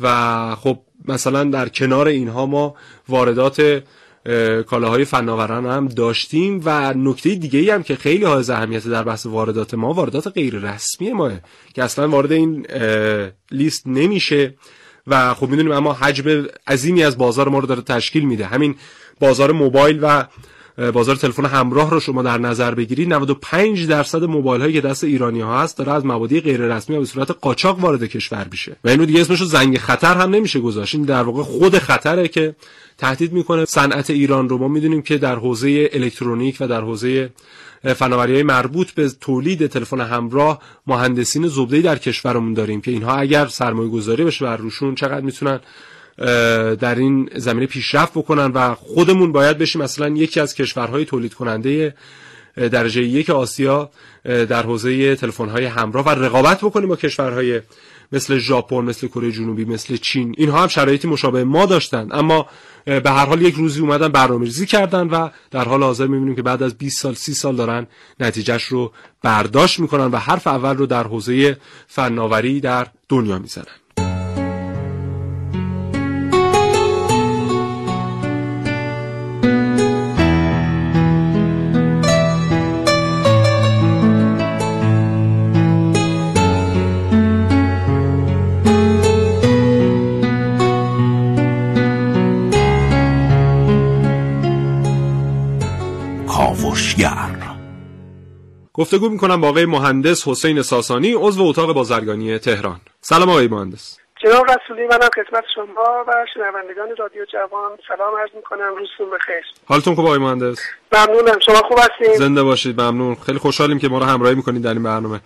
[0.00, 2.74] و خب مثلا در کنار اینها ما
[3.08, 3.82] واردات
[4.66, 9.26] کالاهای فناوران هم داشتیم و نکته دیگه ای هم که خیلی های اهمیت در بحث
[9.26, 11.32] واردات ما واردات غیر رسمی ماه
[11.74, 12.66] که اصلا وارد این
[13.50, 14.54] لیست نمیشه
[15.06, 18.46] و خب می‌دونیم اما حجم عظیمی از بازار ما رو داره تشکیل میده.
[18.46, 18.74] همین
[19.20, 20.24] بازار موبایل و
[20.92, 23.12] بازار تلفن همراه رو شما در نظر بگیرید.
[23.12, 27.04] 95 درصد موبایل هایی که دست ایرانی ها هست داره از مبادی غیر رسمی به
[27.04, 28.76] صورت قاچاق وارد کشور میشه.
[28.84, 30.94] و اینو دیگه اسمش رو زنگ خطر هم نمیشه گذاشت.
[30.94, 32.54] این در واقع خود خطره که
[33.00, 33.64] تهدید می‌کنه.
[33.64, 37.30] صنعت ایران رو ما می‌دونیم که در حوزه الکترونیک و در حوزه
[37.96, 43.46] فناوری های مربوط به تولید تلفن همراه مهندسین زبده در کشورمون داریم که اینها اگر
[43.46, 45.60] سرمایه گذاری بشه بر روشون چقدر می‌تونن
[46.74, 51.94] در این زمینه پیشرفت بکنن و خودمون باید بشیم مثلا یکی از کشورهای تولید کننده
[52.56, 53.90] درجه یک آسیا
[54.24, 57.60] در حوزه های همراه و رقابت بکنیم با کشورهای
[58.12, 62.08] مثل ژاپن مثل کره جنوبی مثل چین اینها هم شرایطی مشابه ما داشتن.
[62.10, 62.46] اما
[62.84, 66.62] به هر حال یک روزی اومدن برنامه‌ریزی کردن و در حال حاضر می‌بینیم که بعد
[66.62, 67.86] از 20 سال 30 سال دارن
[68.20, 68.92] نتیجهش رو
[69.22, 73.64] برداشت می‌کنن و حرف اول رو در حوزه فناوری در دنیا می‌زنن.
[98.80, 102.80] گفتگو می‌کنم با آقای مهندس حسین ساسانی عضو اتاق بازرگانی تهران.
[103.00, 103.98] سلام آقای مهندس.
[104.24, 108.74] جناب رسولی منم خدمت شما و شنوندگان رادیو جوان سلام عرض می‌کنم.
[108.78, 109.44] روزتون بخیر.
[109.64, 110.58] حالتون خوب آقای مهندس؟
[110.92, 111.38] ممنونم.
[111.46, 112.80] شما خوب هستین؟ زنده باشید.
[112.80, 113.14] ممنون.
[113.26, 115.20] خیلی خوشحالیم که ما رو همراهی می‌کنید در این برنامه.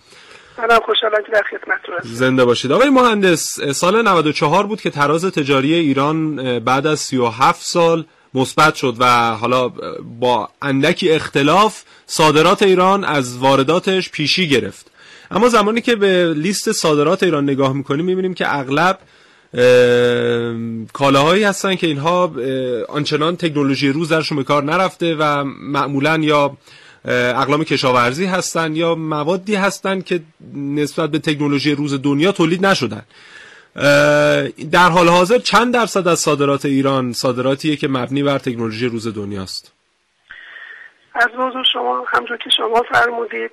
[0.59, 2.09] منم خوشحالم که در خدمتتون هستم.
[2.09, 2.73] زنده باشید.
[2.73, 8.97] آقای مهندس سال 94 بود که تراز تجاری ایران بعد از 37 سال مثبت شد
[8.99, 9.69] و حالا
[10.21, 14.91] با اندکی اختلاف صادرات ایران از وارداتش پیشی گرفت.
[15.31, 18.99] اما زمانی که به لیست صادرات ایران نگاه می‌کنیم می‌بینیم که اغلب
[20.93, 22.35] کالاهایی هستن که اینها
[22.89, 26.57] آنچنان تکنولوژی روز درشون به کار نرفته و معمولا یا
[27.05, 30.21] اقلام کشاورزی هستن یا موادی هستن که
[30.55, 33.03] نسبت به تکنولوژی روز دنیا تولید نشدن.
[34.71, 39.74] در حال حاضر چند درصد از صادرات ایران صادراتیه که مبنی بر تکنولوژی روز دنیاست؟
[41.15, 43.51] از موضوع شما همجور که شما فرمودید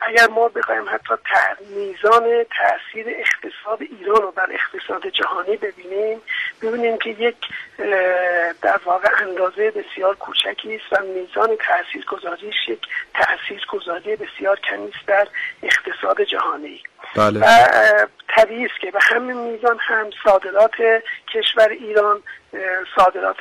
[0.00, 1.14] اگر ما بخوایم حتی
[1.76, 2.22] میزان
[2.58, 6.20] تاثیر اقتصاد ایران رو بر اقتصاد جهانی ببینیم
[6.62, 7.36] ببینیم که یک
[8.62, 12.80] در واقع اندازه بسیار کوچکی است و میزان تاثیر گذاریش یک
[13.14, 15.28] تاثیر گذاری بسیار کمی است در
[15.62, 16.82] اقتصاد جهانی
[17.16, 17.40] بله.
[17.40, 17.46] و
[18.28, 21.02] طبیعی است که به همین میزان هم صادرات
[21.34, 22.22] کشور ایران
[22.96, 23.36] صادرات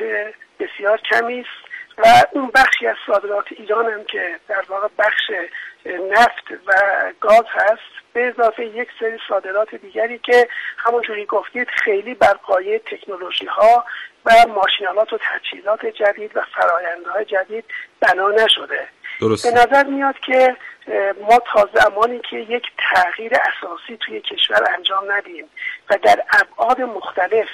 [0.60, 5.32] بسیار کمی است و اون بخشی از صادرات ایران هم که در واقع بخش
[5.86, 6.74] نفت و
[7.20, 13.46] گاز هست به اضافه یک سری صادرات دیگری که همونجوری گفتید خیلی بر پایه تکنولوژی
[13.46, 13.86] ها
[14.26, 17.66] و ماشینالات و تجهیزات جدید و فرایندهای جدید
[18.00, 18.88] بنا نشده
[19.22, 19.48] درست.
[19.48, 20.56] به نظر میاد که
[21.22, 25.46] ما تا زمانی که یک تغییر اساسی توی کشور انجام ندیم
[25.90, 27.48] و در ابعاد مختلف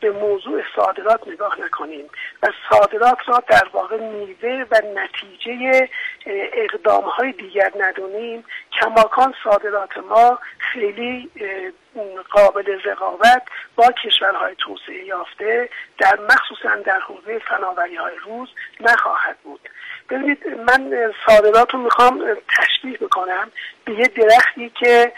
[0.00, 2.10] به موضوع صادرات نگاه نکنیم.
[2.42, 5.88] و صادرات را در واقع میوه و نتیجه
[6.52, 8.44] اقدام های دیگر ندونیم.
[8.80, 11.30] کماکان صادرات ما خیلی
[12.30, 13.42] قابل رقابت
[13.76, 18.48] با کشورهای توسعه یافته در مخصوصا در حوزه فناوری های روز
[18.80, 19.68] نخواهد بود.
[20.10, 20.92] ببینید من
[21.26, 22.24] صادرات رو می‌خوام
[22.58, 23.50] تشبیه بکنم
[23.84, 25.12] به یه درختی که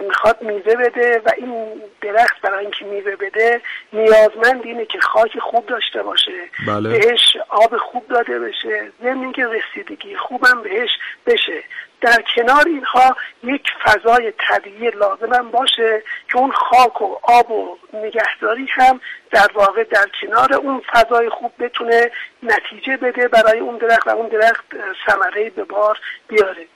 [0.00, 3.60] می‌خواد میوه بده و این درخت برای اینکه میوه بده
[3.92, 6.88] نیازمند اینه که خاک خوب داشته باشه بله.
[6.88, 10.90] بهش آب خوب داده بشه ضمن اینکه رسیدگی خوبم بهش
[11.26, 11.62] بشه.
[12.00, 18.66] در کنار اینها یک فضای طبیعی لازم باشه که اون خاک و آب و نگهداری
[18.70, 22.10] هم در واقع در کنار اون فضای خوب بتونه
[22.42, 24.64] نتیجه بده برای اون درخت و اون درخت
[25.06, 26.66] ثمره به بار بیاره.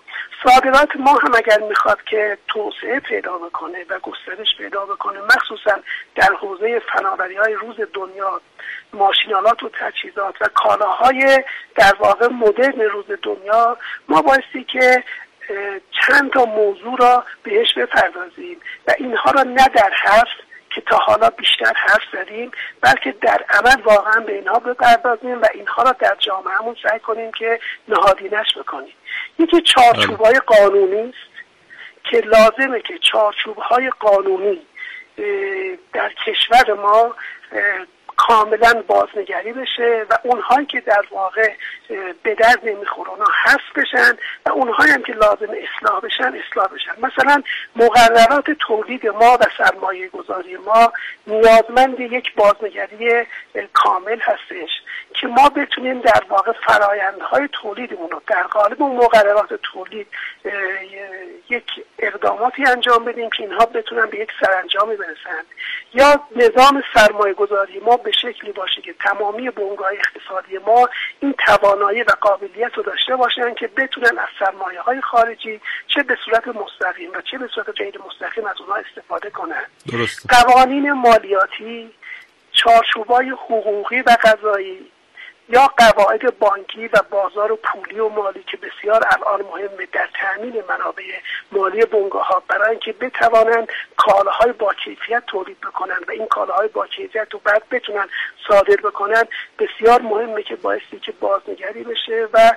[0.44, 5.78] صادرات ما هم اگر می‌خواد که توسعه پیدا بکنه و گسترش پیدا بکنه مخصوصا
[6.14, 8.40] در حوزه فناوری های روز دنیا
[8.92, 11.44] ماشینالات و تجهیزات و کالاهای
[11.76, 13.78] در واقع مدرن روز دنیا
[14.08, 15.04] ما بایستی که
[15.90, 20.28] چند تا موضوع را بهش بپردازیم و اینها را نه در حرف
[20.74, 25.82] که تا حالا بیشتر حرف زدیم بلکه در عمل واقعا به اینها بپردازیم و اینها
[25.82, 28.94] را در جامعهمون سعی کنیم که نهادینش بکنیم.
[29.38, 31.34] یکی چارچوب های قانونی است
[32.04, 34.66] که لازمه که چارچوب های قانونی
[35.92, 37.14] در کشور ما
[38.16, 41.52] کاملا بازنگری بشه و اونهایی که در واقع
[42.22, 44.12] به درد نمی‌خورن اونها حذف بشن
[44.46, 46.92] و اونهایی هم که لازم اصلاح بشن اصلاح بشن.
[47.02, 47.42] مثلا
[47.76, 50.92] مقررات تولید ما و سرمایه گذاری ما
[51.26, 53.26] نیازمند یک بازنگری
[53.72, 54.70] کامل هستش.
[55.20, 60.06] که ما بتونیم در واقع فرایندهای تولیدمون رو در قالب اون مقررات تولید
[61.50, 61.64] یک
[61.98, 65.44] اقداماتی انجام بدیم که اینها بتونن به یک سرانجامی برسن
[65.94, 70.88] یا نظام سرمایه گذاری ما به شکلی باشه که تمامی بنگاه اقتصادی ما
[71.20, 75.60] این توانایی و قابلیت رو داشته باشن که بتونن از سرمایه های خارجی
[75.94, 80.26] چه به صورت مستقیم و چه به صورت غیر مستقیم از اونها استفاده کنن درست.
[80.28, 81.90] قوانین مالیاتی
[82.52, 84.90] چارچوبای حقوقی و قضایی
[85.48, 91.04] یا قواعد بانکی و بازار پولی و مالی که بسیار الان مهمه در تأمین منابع
[91.52, 96.86] مالی بنگاه ها برای اینکه بتوانند کالاهای با کیفیت تولید بکنن و این کالاهای با
[96.86, 98.08] کیفیت رو بعد بتونن
[98.48, 99.24] صادر بکنن
[99.58, 102.52] بسیار مهمه که بایستی که بازنگری بشه و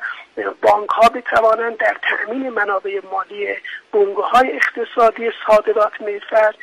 [0.61, 3.47] بانک ها بتوانند در تأمین منابع مالی
[3.91, 6.53] بنگاه های اقتصادی صادرات میفر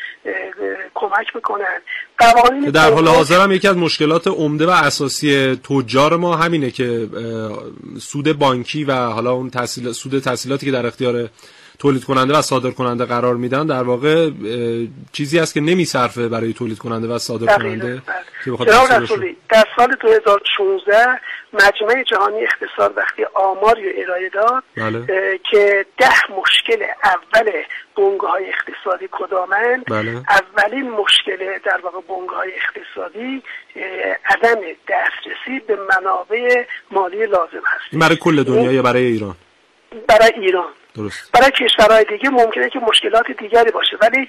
[0.95, 1.83] کمک بکنن
[2.19, 7.09] قوانین در حال حاضر هم یکی از مشکلات عمده و اساسی تجار ما همینه که
[8.01, 11.29] سود بانکی و حالا اون تحصیل سود تحصیلاتی که در اختیار
[11.79, 14.31] تولید کننده و صادر کننده قرار میدن در واقع
[15.13, 18.03] چیزی است که نمیصرفه برای تولید کننده و صادر کننده
[18.45, 18.51] که
[19.49, 21.21] در سال 2016
[21.53, 25.07] مجمع جهانی اقتصاد وقتی آماری ارائه داد بله.
[25.51, 27.51] که ده مشکل اول
[27.97, 30.23] بنگاه های اقتصادی کدامن بله.
[30.31, 33.43] اولین مشکل در واقع بنگاه های اقتصادی
[34.25, 39.37] عدم دسترسی به منابع مالی لازم هست برای کل دنیا یا برای ایران
[40.09, 41.33] برای ایران درست.
[41.33, 44.29] برای کشورهای دیگه ممکنه که مشکلات دیگری باشه ولی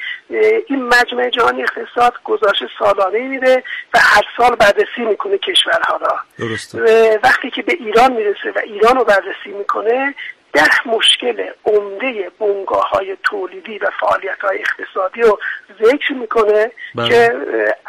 [0.68, 7.20] این مجمع جهانی اقتصاد گزارش سالانه میده و هر سال بررسی می‌کنه کشورها را درسته.
[7.24, 10.16] وقتی که به ایران می‌رسه و ایران رو بررسی می‌کنه
[10.56, 15.40] ده مشکل عمده بنگاه های تولیدی و فعالیت های اقتصادی رو
[15.84, 17.10] ذکر می‌کنه بله.
[17.10, 17.34] که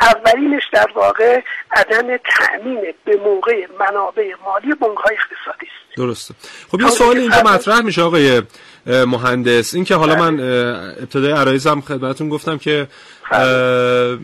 [0.00, 1.40] اولینش در واقع
[1.72, 6.34] عدم تأمین به موقع منابع مالی بنگاه های اقتصادی است درسته
[6.70, 8.42] خب یه سوال اینجا مطرح میشه آقای
[8.86, 9.74] مهندس.
[9.74, 10.40] این که حالا من
[11.00, 12.88] ابتدای عرایزم خدمتتون گفتم که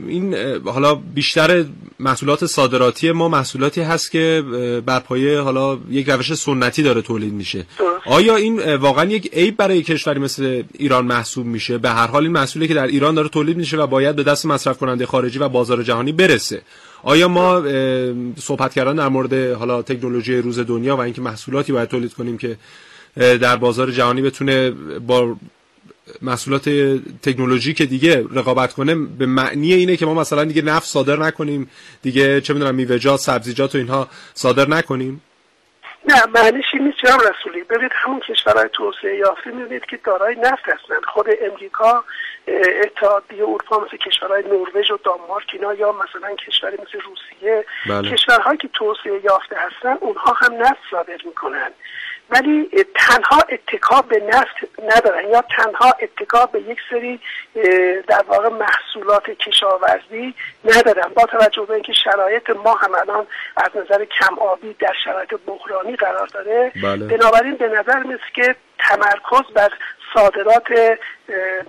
[0.08, 1.64] این حالا بیشتر
[2.00, 4.44] محصولات صادراتی ما محصولاتی هست که
[4.86, 7.66] بر پایه حالا یک روش سنتی داره تولید میشه.
[8.06, 12.32] آیا این واقعا یک عیب برای کشوری مثل ایران محسوب میشه؟ به هر حال این
[12.32, 15.48] محصولی که در ایران داره تولید میشه و باید به دست مصرف کننده خارجی و
[15.48, 16.62] بازار جهانی برسه.
[17.02, 17.62] آیا ما
[18.40, 22.56] صحبت کردن در مورد حالا تکنولوژی روز دنیا و اینکه محصولاتی باید تولید کنیم که
[23.16, 24.70] در بازار جهانی بتونه
[25.06, 25.36] با
[26.22, 26.68] محصولات
[27.22, 31.70] تکنولوژی دیگه رقابت کنه به معنی اینه که ما مثلا دیگه نفت صادر نکنیم
[32.02, 35.22] دیگه چه می‌دونم میوه‌جات سبزیجات و اینها صادر نکنیم.
[36.08, 37.64] نه معنیش این نیست جناب رسولی.
[37.70, 40.94] ببینید همون کشورهای توسعه یافته می‌بینید که دارای نفت هستن.
[41.14, 42.04] خود امریکا
[42.84, 47.64] اتحادیه اروپا مثل کشورهای نروژ و دانمارک اینا یا مثلا کشوری مثل روسیه.
[47.88, 48.16] بله.
[48.16, 51.70] کشورهایی که توسعه یافته هستن اونها هم نفت صادر می‌کنن.
[52.32, 57.20] ولی تنها اتکا به نفت ندارن یا تنها اتکا به یک سری
[58.08, 64.04] در واقع محصولات کشاورزی ندارن با توجه به اینکه شرایط ما هم الان از نظر
[64.04, 67.16] کم آبی در شرایط بحرانی قرار داره بله.
[67.16, 69.70] بنابراین به نظر مثل که تمرکز بر
[70.14, 70.68] صادرات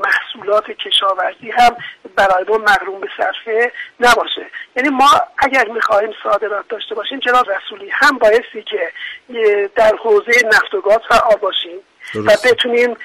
[0.05, 1.75] محصولات کشاورزی هم
[2.15, 4.45] برای ما مغروم به صرفه نباشه.
[4.75, 8.91] یعنی ما اگر می‌خواهیم صادرات داشته باشیم جناب رسولی هم بایستی که
[9.75, 11.77] در حوزه نفت و گاز فعال باشیم
[12.15, 12.97] و بتونیم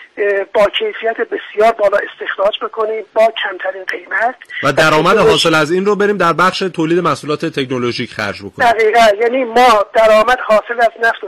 [0.55, 5.97] با کیفیت بسیار بالا استخراج بکنیم با کمترین قیمت و درآمد حاصل از این رو
[5.97, 8.71] بریم در بخش تولید محصولات تکنولوژیک خرج بکنیم.
[8.71, 9.07] دقیقا.
[9.21, 11.21] یعنی ما درآمد حاصل از نفت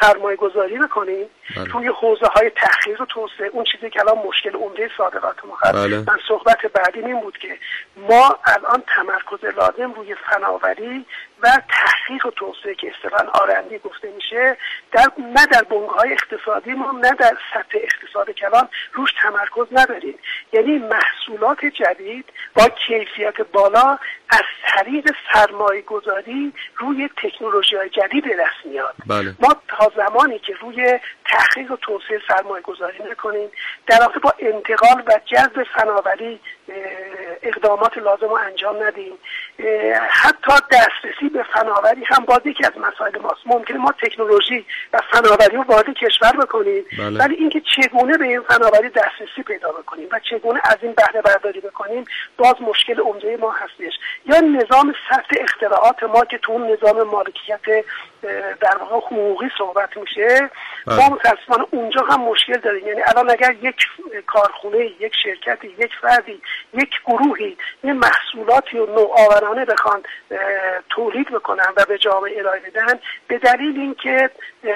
[0.00, 1.64] سرمایه گذاری بکنیم بله.
[1.72, 5.72] توی حوزه های تحقیق و توسعه اون چیزی که الان مشکل عمده صادرات ما هست
[5.72, 5.98] بله.
[5.98, 7.58] من صحبت بعدی این بود که
[7.96, 11.06] ما الان تمرکز لازم روی فناوری
[11.42, 14.56] و تحقیق و توسعه که اصطلاحا آرندی گفته میشه
[14.92, 20.18] در نه در بنگاه های اقتصادی ما نه در سطح اقتصاد کلان روش تمرکز نداریم
[20.52, 22.24] یعنی محصولات جدید
[22.54, 23.98] با کیفیت بالا
[24.28, 29.34] از طریق سرمایه گذاری روی تکنولوژی های جدید دست میاد بله.
[29.40, 33.50] ما تا زمانی که روی تحقیق و توسعه سرمایه گذاری نکنیم
[33.86, 36.40] در رابطه با انتقال و جذب فناوری
[37.42, 39.12] اقدامات لازم رو انجام ندیم
[40.08, 45.56] حتی دسترسی به فناوری هم باز یکی از مسائل ماست ممکنه ما تکنولوژی و فناوری
[45.56, 47.18] رو وارد کشور بکنیم بله.
[47.18, 51.60] ولی اینکه چگونه به این فناوری دسترسی پیدا بکنیم و چگونه از این بهره برداری
[51.60, 52.04] بکنیم
[52.38, 53.92] باز مشکل عمده ما هستش
[54.26, 57.84] یا نظام ثبت اختراعات ما که تو اون نظام مالکیت
[58.60, 60.50] در واقع حقوقی صحبت میشه
[60.86, 60.96] بله.
[60.96, 63.76] ما متاسفانه اونجا هم مشکل داریم یعنی الان اگر یک
[64.26, 66.42] کارخونه یک شرکتی یک فردی
[66.74, 70.02] یک گروهی یه محصولاتی و نوآورانه بخوان
[70.90, 72.98] تولید بکنن و به جامعه ارائه بدن.
[73.28, 74.30] به دلیل اینکه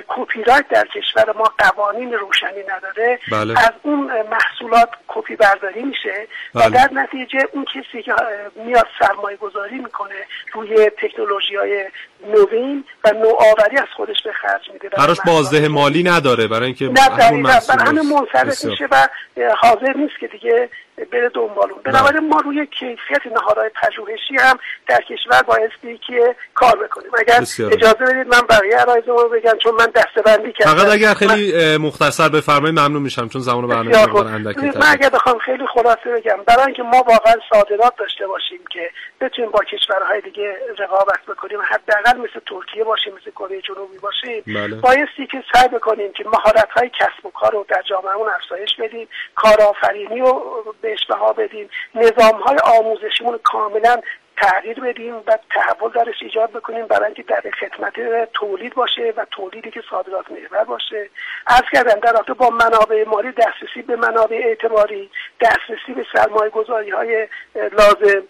[0.09, 3.19] کپی رایت در کشور ما قوانین روشنی نداره.
[3.33, 3.59] بله.
[3.59, 6.27] از اون محصولات کپی برداری میشه.
[6.55, 6.67] بله.
[6.67, 8.15] و در نتیجه اون کسی که
[8.57, 10.15] میاد سرمایه گذاری می‌کنه
[10.53, 11.85] روی تکنولوژی های
[12.27, 14.89] نوین و نوآوری از خودش به خرج میده.
[14.89, 19.09] براش بازده مالی نداره برای اینکه نه همه منصرف میشه و
[19.57, 20.69] حاضر نیست که دیگه
[21.05, 21.83] بره دنبال اون.
[21.85, 27.11] بنابراین ما روی کیفیت نهادهای پژوهشی هم در کشور بایستی که کار بکنیم.
[27.19, 27.41] اگر
[27.73, 30.75] اجازه بدید من بقیه عرایزم رو بگم چون من دستبندی کردم.
[30.75, 35.67] فقط اگر خیلی مختصر بفرمایید ممنون میشم چون زمان برنامه اندک من اگر بخوام خیلی
[35.75, 38.91] خلاصه بگم برای اینکه ما واقعا صادرات داشته باشیم که
[39.21, 44.77] بتونیم با کشورهای دیگه رقابت بکنیم حداقل مثل ترکیه باشیم مثل کره جنوبی باشیم بله.
[44.77, 49.09] بایستی که سعی بکنیم که مهارت های کسب و کار رو در جامعهمون افزایش بدیم
[49.35, 51.69] کارآفرینی رو بهش بها بدیم.
[51.95, 53.97] نظام های آموزشیمون کاملا
[54.37, 57.95] تغییر بدیم و تحول درش ایجاد بکنیم برای اینکه در خدمت
[58.33, 61.11] تولید باشه و تولیدی که صادرات محور باشه.
[61.47, 65.11] از کردن در رابطه با منابع مالی دسترسی به منابع اعتباری
[65.41, 68.23] دسترسی به سرمایه گذاری های لازم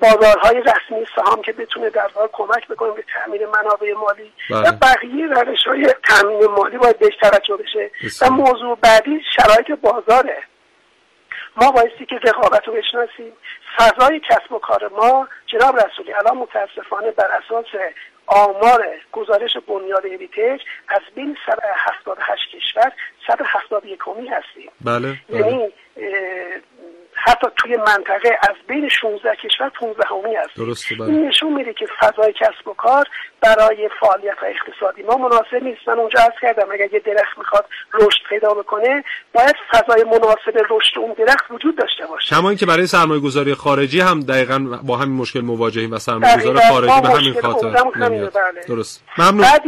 [0.00, 4.32] بازارهای رسمی سهام که بتونه در واقع کمک بکنه به تامین منابع مالی.
[4.50, 4.70] و بله.
[4.70, 7.90] بقیه روش های تامین مالی باید بهش توجه بشه.
[8.22, 10.36] و موضوع بعدی شرایط بازاره.
[11.56, 13.32] ما بایستی که رقابت رو بشناسیم
[13.76, 17.66] فضای کسب و کار ما جناب رسولی الان متاسفانه بر اساس
[18.26, 22.92] آمار گزارش بنیاد ایریتج از بین 178 کشور
[23.26, 25.40] 171 هستیم بله, بله.
[25.40, 25.72] یعنی
[27.26, 30.56] حتی توی منطقه از بین 16 کشور 15 همی هست.
[30.56, 31.08] درسته بله.
[31.08, 33.04] این نشون میده که فضای کسب و کار
[33.40, 35.88] برای فعالیت اقتصادی ما مناسب نیست.
[35.88, 37.64] من اونجا از کردم اگر یه درخت می‌خواد
[37.94, 39.04] رشد پیدا بکنه
[39.34, 42.34] باید فضای مناسب رشد اون درخت وجود داشته باشه.
[42.34, 46.56] کما اینکه برای سرمایه گذاری خارجی هم دقیقا با همین مشکل مواجهیم و سرمایه گذار
[46.56, 48.64] خارجی به همین خاطر بله.
[48.68, 49.04] درست.
[49.18, 49.40] ممنون.
[49.42, 49.62] بعد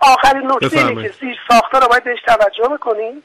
[0.00, 0.68] آخرین نکته
[1.02, 3.22] که زیر ساختار رو باید بهش توجه بکنیم.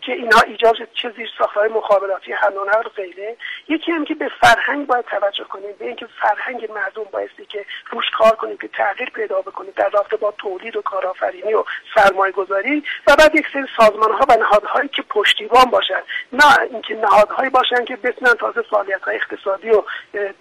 [0.00, 3.36] که اینها ایجاد چه زیر ساختهای مخابراتی حمل و نقل غیره.
[3.68, 8.04] یکی هم که به فرهنگ باید توجه کنیم به اینکه فرهنگ مردم بایستی که روش
[8.18, 11.64] کار کنیم که تغییر پیدا بکنیم در رابطه با تولید و کارآفرینی و
[11.94, 16.02] سرمایه گذاری و بعد یک سری سازمان ها و نهادهایی که پشتیبان باشن.
[16.32, 19.82] نه اینکه نهادهایی باشن که بتونن تازه فعالیت های اقتصادی و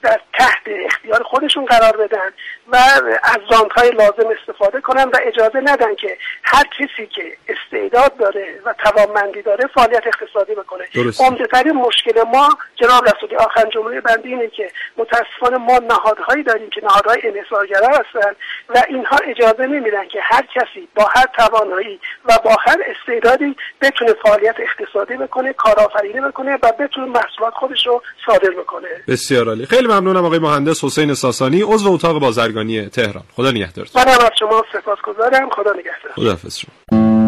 [0.02, 2.30] در تحت اختیار خودشون قرار بدن
[2.68, 2.76] و
[3.24, 8.74] از های لازم استفاده کنن و اجازه ندن که هر کسی که استعداد داره و
[8.92, 10.84] توانمندی داره فعالیت اقتصادی بکنه.
[11.20, 16.82] عمده مشکل ما جناب رسولی آخر جمله بندی اینه که متاسفانه ما نهادهایی داریم که
[16.84, 18.36] نهادهای انحصارگرا هستن
[18.70, 24.14] و اینها اجازه نمیدن که هر کسی با هر توانایی و با هر استعدادی بتونه
[24.14, 28.88] فعالیت اقتصادی بکنه کارآفرینی بکنه و بتونه محصولات خودش رو صادر بکنه.
[29.08, 29.66] بسیار عالی.
[29.66, 33.24] خیلی ممنونم آقای مهندس حسین ساسانی عضو اتاق بازرگانی تهران.
[33.36, 35.50] خدا نگهدارتون من از شما سپاسگزارم.
[35.50, 36.36] خدا نگهدار.
[36.36, 37.21] خدا شما.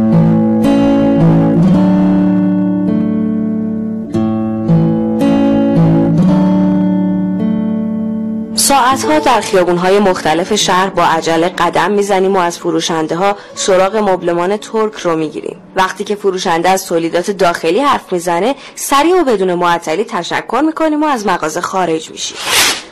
[8.64, 14.58] ساعتها در خیابونهای مختلف شهر با عجله قدم می‌زنیم و از فروشنده ها سراغ مبلمان
[14.58, 15.62] ترک رو می‌گیریم.
[15.76, 21.06] وقتی که فروشنده از تولیدات داخلی حرف می‌زنه سریع و بدون معطلی تشکر می‌کنیم و
[21.06, 22.38] از مغازه خارج میشیم.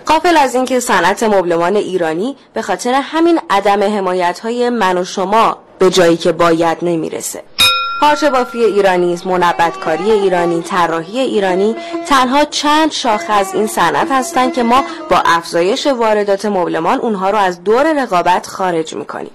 [0.06, 5.58] قافل از اینکه صنعت مبلمان ایرانی به خاطر همین عدم حمایت های من و شما
[5.80, 7.44] به جایی که باید نمی‌رسه.
[8.02, 11.76] پارچه بافی ایرانی، منبتکاری ایرانی، طراحی ایرانی
[12.08, 17.38] تنها چند شاخه از این صنعت هستند که ما با افزایش واردات مبلمان اونها رو
[17.38, 19.32] از دور رقابت خارج می‌کنیم.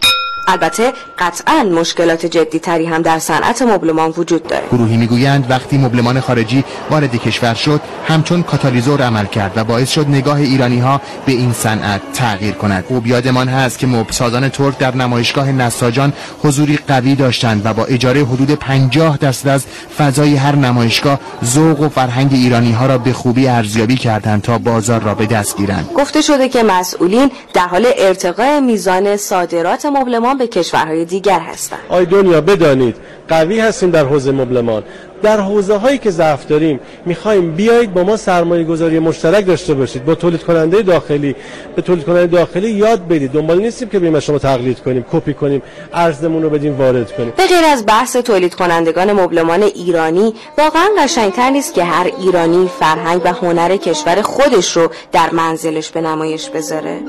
[0.47, 4.65] البته قطعا مشکلات جدی تری هم در صنعت مبلمان وجود داره.
[4.73, 10.09] گروهی می‌گویند وقتی مبلمان خارجی وارد کشور شد همچون کاتالیزور عمل کرد و باعث شد
[10.09, 12.85] نگاه ایرانی ها به این صنعت تغییر کند.
[12.89, 18.25] خوب یادمان هست که مبسازان ترک در نمایشگاه نساجان حضوری قوی داشتند و با اجاره
[18.25, 19.65] حدود 50 درصد از
[19.99, 25.01] فضای هر نمایشگاه ذوق و فرهنگ ایرانی ها را به خوبی ارزیابی کردند تا بازار
[25.01, 25.89] را به دست گیرند.
[25.95, 31.81] گفته شده که مسئولین در حال ارتقاء میزان صادرات مبلمان ایران به کشورهای دیگر هستند.
[31.89, 32.97] آی دنیا بدانید
[33.29, 34.83] قوی هستیم در حوزه مبلمان.
[35.23, 40.05] در حوزه هایی که ضعف داریم می‌خوایم بیایید با ما سرمایه گذاری مشترک داشته باشید.
[40.05, 41.35] با تولید کننده داخلی
[41.77, 43.33] به تولید کننده داخلی یاد بدید.
[43.33, 45.63] دنبال نیستیم که بریم شما تقلید کنیم کپی کنیم
[45.93, 47.33] ارزمون رو بدیم وارد کنیم.
[47.37, 53.21] به غیر از بحث تولید کنندگان مبلمان ایرانی واقعا قشنگتر نیست که هر ایرانی فرهنگ
[53.25, 57.01] و هنر کشور خودش رو در منزلش به نمایش بذاره.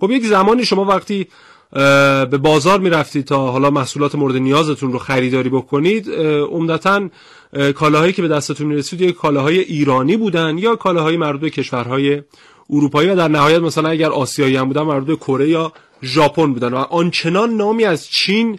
[0.00, 1.26] خب یک زمانی شما وقتی
[2.30, 6.10] به بازار می‌رفتید تا حالا محصولات مورد نیازتون رو خریداری بکنید
[6.50, 7.08] عمدتا
[7.74, 12.22] کالاهایی که به دستتون می‌رسید یک کالاهای ایرانی بودن یا کالاهای مربوط به کشورهای
[12.70, 15.72] اروپایی و در نهایت مثلا اگر آسیایی هم بودن مربوط به کره یا
[16.02, 18.58] ژاپن بودن و آنچنان نامی از چین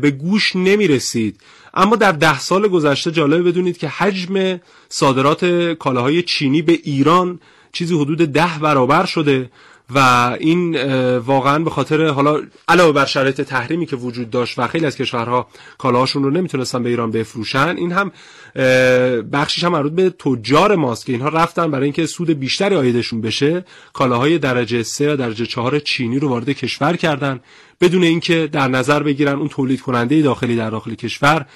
[0.00, 1.40] به گوش نمی رسید
[1.74, 7.40] اما در ده سال گذشته جالب بدونید که حجم صادرات کالاهای چینی به ایران
[7.72, 9.50] چیزی حدود ده برابر شده.
[9.94, 9.98] و
[10.40, 10.76] این
[11.18, 15.46] واقعا به خاطر حالا علاوه بر شرایط تحریمی که وجود داشت و خیلی از کشورها
[15.78, 18.12] کالاهاشون رو نمی‌تونستن به ایران بفروشن این هم
[19.32, 23.64] بخشیش هم مربوط به تجار ماست که اینها رفتن برای اینکه سود بیشتری آیدشون بشه.
[23.92, 27.40] کالاهای درجه 3 و درجه 4 چینی رو وارد کشور کردن
[27.80, 31.46] بدون اینکه در نظر بگیرن اون تولید کننده داخلی در داخل کشور.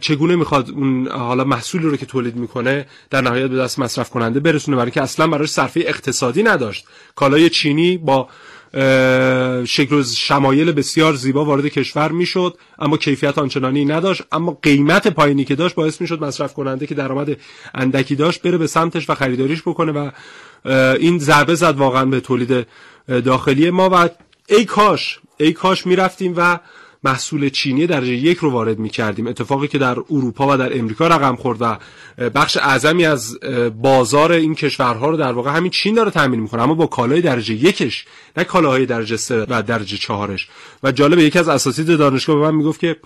[0.00, 4.40] چگونه می‌خواد اون حالا محصولی رو که تولید می‌کنه در نهایت به دست مصرف کننده
[4.40, 6.86] برسونه؟ برای که اصلا براش صرفه اقتصادی نداشت.
[7.14, 8.28] کالای چینی با
[9.64, 15.44] شکل و شمایل بسیار زیبا وارد کشور می‌شد اما کیفیت آنچنانی نداشت اما قیمت پایینی
[15.44, 17.36] که داشت باعث می‌شد مصرف کننده که درآمد
[17.74, 20.10] اندکی داشت بره به سمتش و خریداریش بکنه و
[20.94, 22.66] این ضربه زد واقعا به تولید
[23.24, 24.08] داخلی ما و
[24.48, 26.58] ای کاش ای کاش می‌رفتیم و
[27.06, 31.06] محصول چینی درجه یک رو وارد می کردیم اتفاقی که در اروپا و در امریکا
[31.08, 31.78] رقم خورد و
[32.30, 33.38] بخش اعظمی از
[33.82, 37.54] بازار این کشورها رو در واقع همین چین داره تامین می‌کنه اما با کالای درجه
[37.54, 38.04] یکش
[38.36, 40.48] نه کالاهای درجه سه و درجه چهارش.
[40.82, 42.96] و جالب یکی از اساتید دانشگاه به من می‌گفت که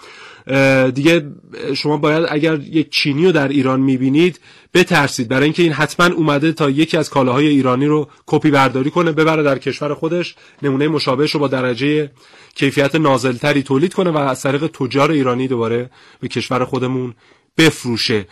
[0.94, 1.30] دیگه
[1.74, 4.40] شما باید اگر یک چینی رو در ایران می‌بینید
[4.74, 5.28] بترسید.
[5.28, 9.42] برای اینکه این حتما اومده تا یکی از کالاهای ایرانی رو کپی برداری کنه ببره
[9.42, 12.10] در کشور خودش نمونه مشابهش رو با درجه
[12.54, 15.90] کیفیت نازلتری تولید کنه و از طریق تجار ایرانی دوباره
[16.20, 17.14] به کشور خودمون
[17.58, 18.26] بفروشه.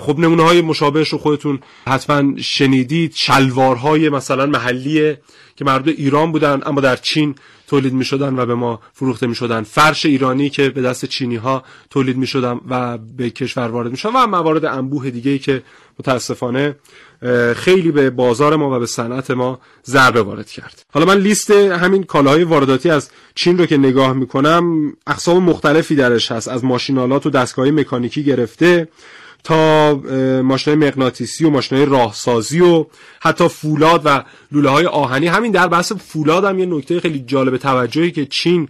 [0.00, 3.12] خب نمونه های مشابهش رو خودتون حتما شنیدید.
[3.14, 5.16] شلوارهای مثلا محلی
[5.56, 7.34] که مربوط ایران بودن اما در چین
[7.66, 11.36] تولید می شدن و به ما فروخته می شدن فرش ایرانی که به دست چینی
[11.36, 15.62] ها تولید می شدن و به کشور وارد می شدن و موارد انبوه دیگه که
[15.98, 16.76] متاسفانه
[17.54, 20.84] خیلی به بازار ما و به صنعت ما ضربه وارد کرد.
[20.92, 26.32] حالا من لیست همین کالاهای وارداتی از چین رو که نگاه می‌کنم اقسام مختلفی درش
[26.32, 26.48] هست.
[26.48, 28.88] از ماشینالات و دستگاه مکانیکی گرفته
[29.46, 29.94] تا
[30.42, 32.86] ماشین مغناطیسی و ماشین راهسازی و
[33.20, 35.26] حتی فولاد و لوله های آهنی.
[35.26, 38.68] همین در بحث فولاد هم یه نکته خیلی جالب توجهی که چین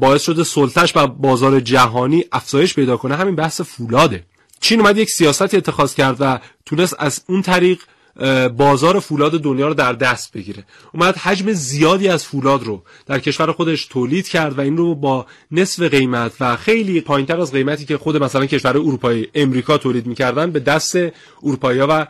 [0.00, 3.16] باعث شده سلطش و بازار جهانی افزایش پیدا کنه.
[3.16, 4.24] همین بحث فولاده.
[4.60, 7.78] چین اومد یک سیاستی اتخاذ کرد و تونست از اون طریق
[8.56, 10.64] بازار فولاد دنیا رو در دست بگیره.
[10.94, 15.26] اومد حجم زیادی از فولاد رو در کشور خودش تولید کرد و این رو با
[15.50, 20.50] نصف قیمت و خیلی پایینتر از قیمتی که خود مثلا کشور اروپایی امریکا تولید می‌کردن
[20.50, 20.96] به دست
[21.42, 22.06] اروپایی و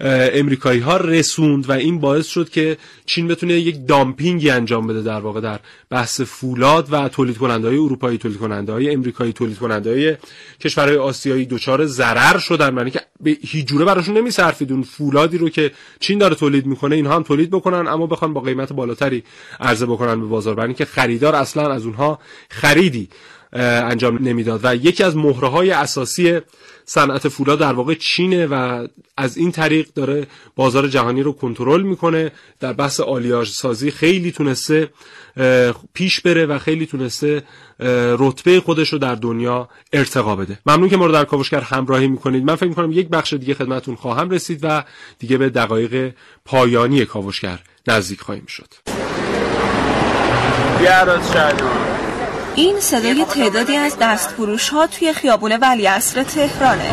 [0.00, 2.76] امریکایی ها رسوند و این باعث شد که
[3.06, 7.76] چین بتونه یک دامپینگی انجام بده در واقع در بحث فولاد و تولید کننده های
[7.76, 10.16] اروپایی تولید کننده های امریکایی تولید کننده های
[10.60, 15.48] کشورهای آسیایی دچار ضرر شدن معنی که به هیچ جوره براشون نمیصرفید اون فولادی رو
[15.48, 19.24] که چین داره تولید می‌کنه اینها هم تولید بکنن اما بخوان با قیمت بالاتری
[19.60, 22.18] عرضه بکنن به بازار برای که خریدار اصلا از اونها
[22.50, 23.08] خریدی.
[23.52, 24.60] انجام نمی‌داد.
[24.62, 26.40] و یکی از مهره های اساسی
[26.84, 28.86] صنعت فولاد در واقع چینه و
[29.16, 30.26] از این طریق داره
[30.56, 32.32] بازار جهانی رو کنترل می‌کنه.
[32.60, 34.90] در بحث آلیاژ سازی خیلی تونسته
[35.94, 37.42] پیش بره و خیلی تونسته
[38.18, 40.58] رتبه خودش رو در دنیا ارتقا بده.
[40.66, 42.44] ممنون که ما رو در کاوشگر همراهی می‌کنید.
[42.44, 44.84] من فکر می‌کنم یک بخش دیگه خدمتون خواهم رسید و
[45.18, 48.68] دیگه به دقایق پایانی کاوشگر نزدیک خواهیم شد.
[52.54, 56.84] این صدای تعدادی از دستفروش ها توی خیابون ولیعصر تهرانه.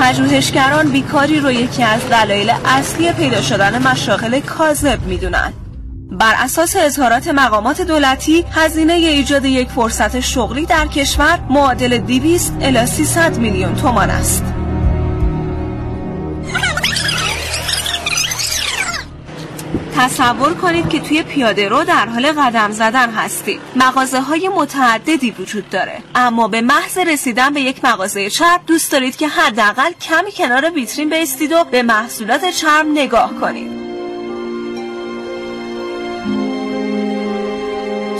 [0.00, 5.52] پژوهشگران بیکاری رو یکی از دلایل اصلی پیدا شدن مشاغل کاذب می‌دونن.
[6.10, 12.86] بر اساس اظهارات مقامات دولتی هزینه ایجاد یک فرصت شغلی در کشور معادل 200 الی
[12.86, 14.55] 300 میلیون تومان است.
[19.98, 23.60] تصور کنید که توی پیاده رو در حال قدم زدن هستید.
[23.76, 25.98] مغازه های متعددی وجود داره.
[26.14, 31.10] اما به محض رسیدن به یک مغازه چرم دوست دارید که حداقل کمی کنار ویترین
[31.10, 33.85] بیستید و به محصولات چرم نگاه کنید.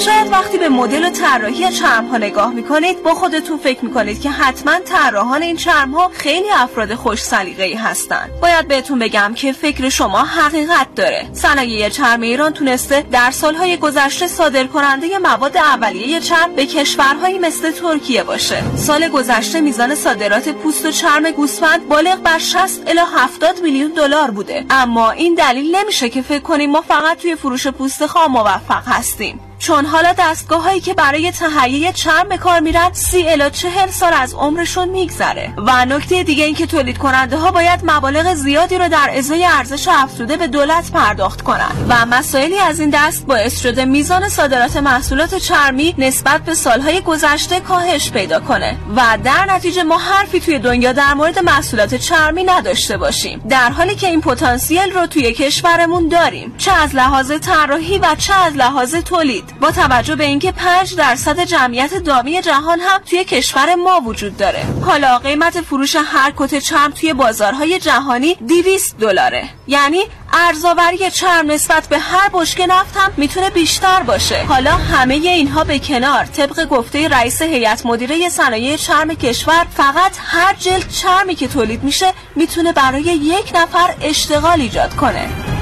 [0.06, 4.30] شاید وقتی به مدل و طراحی چرم ها نگاه می‌کنید با خودتون فکر می‌کنید که
[4.30, 8.30] حتما طراحان این چرم ها خیلی افراد خوش سلیقه ای هستند.
[8.42, 11.28] باید بهتون بگم که فکر شما حقیقت داره.
[11.32, 17.70] صنایع چرم ایران تونسته در سالهای گذشته صادر کننده مواد اولیه چرم به کشورهایی مثل
[17.70, 18.62] ترکیه باشه.
[18.76, 24.30] سال گذشته میزان صادرات پوست و چرم گوسفند بالغ بر 60 الی 70 میلیون دلار
[24.30, 24.64] بوده.
[24.70, 29.45] اما این دلیل نمیشه که فکر کنیم ما فقط توی فروش پوست خام موفق هستیم.
[29.58, 34.12] چون حالا دستگاه هایی که برای تهیه چرم به کار میرن سی الا چهل سال
[34.12, 35.54] از عمرشون میگذره.
[35.56, 39.88] و نکته دیگه این که تولید کننده ها باید مبالغ زیادی رو در ازای ارزش
[39.88, 41.70] افزوده به دولت پرداخت کنن.
[41.88, 47.60] و مسائلی از این دست باعث شده میزان صادرات محصولات چرمی نسبت به سالهای گذشته
[47.60, 48.76] کاهش پیدا کنه.
[48.96, 53.42] و در نتیجه ما حرفی توی دنیا در مورد محصولات چرمی نداشته باشیم.
[53.48, 56.54] در حالی که این پتانسیل رو توی کشورمون داریم.
[56.58, 59.45] چه از لحاظ طراحی و چه از لحاظ تولید.
[59.60, 64.64] با توجه به اینکه 5 درصد جمعیت دامی جهان هم توی کشور ما وجود داره.
[64.86, 69.48] حالا قیمت فروش هر کت چرم توی بازارهای جهانی 200 دلاره.
[69.66, 70.00] یعنی
[70.32, 74.44] ارزآوری چرم نسبت به هر بشکه نفت هم می‌تونه بیشتر باشه.
[74.48, 76.24] حالا همه اینها به کنار.
[76.24, 82.12] طبق گفته رئیس هیئت مدیره صنایع چرم کشور فقط هر جلد چرمی که تولید میشه
[82.36, 85.55] می‌تونه برای یک نفر اشتغال ایجاد کنه.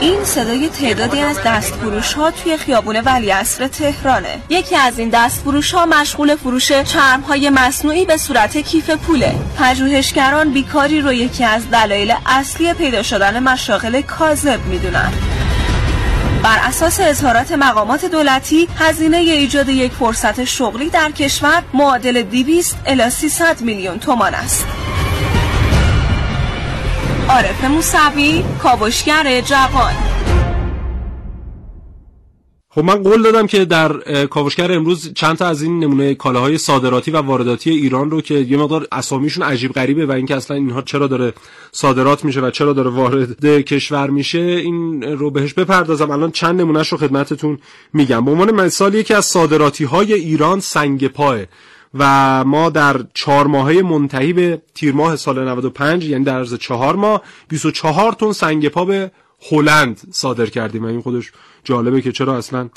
[0.00, 4.38] این صدای تعدادی از دستفروش ها توی خیابون ولی اصر تهرانه.
[4.48, 9.34] یکی از این دستفروش ها مشغول فروش چرم های مصنوعی به صورت کیف پوله.
[9.58, 15.12] پژوهشگران بیکاری رو یکی از دلایل اصلی پیدا شدن مشاغل کاذب می‌دونن.
[16.42, 23.10] بر اساس اظهارات مقامات دولتی هزینه ایجاد یک فرصت شغلی در کشور معادل 200 الی
[23.10, 24.66] 300 میلیون تومان است.
[27.36, 29.94] عارف موسوی کاوشگر جوان.
[32.68, 33.92] خب من قول دادم که در
[34.26, 38.56] کاوشگر امروز چند تا از این نمونه کالاهای صادراتی و وارداتی ایران رو که یه
[38.56, 41.32] مقدار اسامیشون عجیب غریبه و اینکه اصلا اینها چرا داره
[41.72, 46.10] صادرات میشه و چرا داره وارد کشور میشه این رو بهش بپردازم.
[46.10, 47.58] الان چند نمونهش رو خدمتتون
[47.92, 48.24] میگم.
[48.24, 51.38] به عنوان مثال یکی از صادراتی های ایران سنگ پاه.
[51.98, 56.96] و ما در چهار ماهه منتهی به تیر ماه سال 95 یعنی در عرض چهار
[56.96, 59.10] ماه 24 تن سنگ پا به
[59.50, 60.84] هلند صادر کردیم.
[60.84, 61.32] و این خودش
[61.64, 62.68] جالبه که چرا اصلا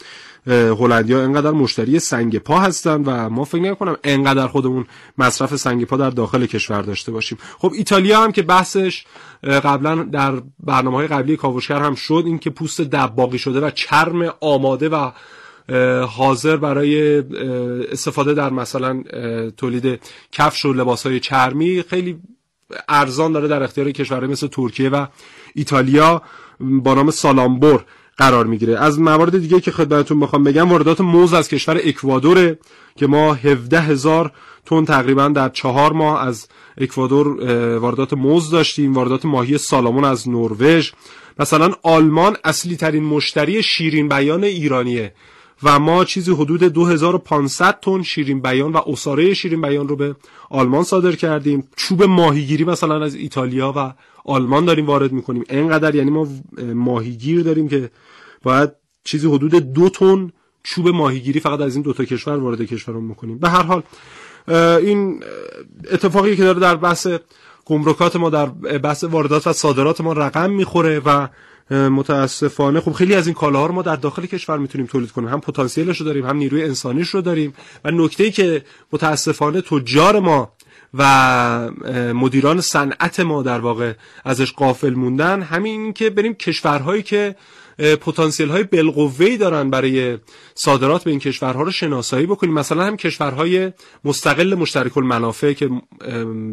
[0.47, 4.85] هلندیا انقدر مشتری سنگ پا هستن و ما فکر نکنم انقدر خودمون
[5.17, 7.37] مصرف سنگ پا در داخل کشور داشته باشیم.
[7.59, 9.05] خب ایتالیا هم که بحثش
[9.43, 14.33] قبلا در برنامه های قبلی کاوشگر هم شد این که پوست دباقی شده و چرم
[14.39, 15.11] آماده و
[16.09, 17.23] حاضر برای
[17.91, 19.03] استفاده در مثلا
[19.57, 19.99] تولید
[20.31, 21.83] کفش و لباس های چرمی.
[21.89, 22.17] خیلی
[22.89, 25.05] ارزان داره در اختیار کشورهای مثل ترکیه و
[25.55, 26.21] ایتالیا
[26.59, 27.85] با نام سالامبور
[28.17, 28.79] قرار می‌گیره.
[28.79, 32.59] از موارد دیگه که خدمتتون می‌خوام بگم واردات موز از کشور اکوادوره
[32.95, 34.31] که ما 17 هزار
[34.65, 36.47] تن تقریبا در چهار ماه از
[36.77, 37.27] اکوادور
[37.77, 38.93] واردات موز داشتیم.
[38.93, 40.91] واردات ماهی سالامون از نروژ.
[41.39, 45.13] مثلا آلمان اصلی ترین مشتری شیرین بیان ایرانیه.
[45.63, 50.15] و ما چیزی حدود 2500 تن شیرین بیان و اساره شیرین بیان رو به
[50.49, 51.67] آلمان صادر کردیم.
[51.75, 53.93] چوب ماهیگیری مثلا از ایتالیا و
[54.25, 55.43] آلمان داریم وارد می‌کنیم.
[55.49, 56.27] اینقدر یعنی ما
[56.73, 57.89] ماهیگیر داریم که
[58.43, 58.71] باید
[59.03, 60.31] چیزی حدود دو تن
[60.63, 63.83] چوب ماهیگیری فقط از این دو تا کشور وارد کشورمون می‌کنیم به هر حال
[64.81, 65.23] این
[65.91, 67.07] اتفاقی که داره در بحث
[67.65, 68.45] گمرکات ما در
[68.77, 71.27] بحث واردات و صادرات ما رقم می‌خوره و
[71.71, 72.79] متاسفانه.
[72.79, 75.29] خب خیلی از این کالاها رو ما در داخل کشور می‌تونیم تولید کنیم.
[75.29, 77.53] هم پتانسیلش رو داریم هم نیروی انسانیش رو داریم.
[77.85, 78.63] و نکته ای که
[78.93, 80.51] متاسفانه تجار ما
[80.93, 81.69] و
[82.13, 83.93] مدیران صنعت ما در واقع
[84.25, 87.35] ازش قافل موندن همین که بریم کشورهایی که
[87.79, 90.17] پتانسیل های بالقوه دارن برای
[90.55, 92.53] صادرات به این کشورها رو شناسایی بکنیم.
[92.53, 93.71] مثلا هم کشورهای
[94.05, 95.69] مستقل مشترک المنافع که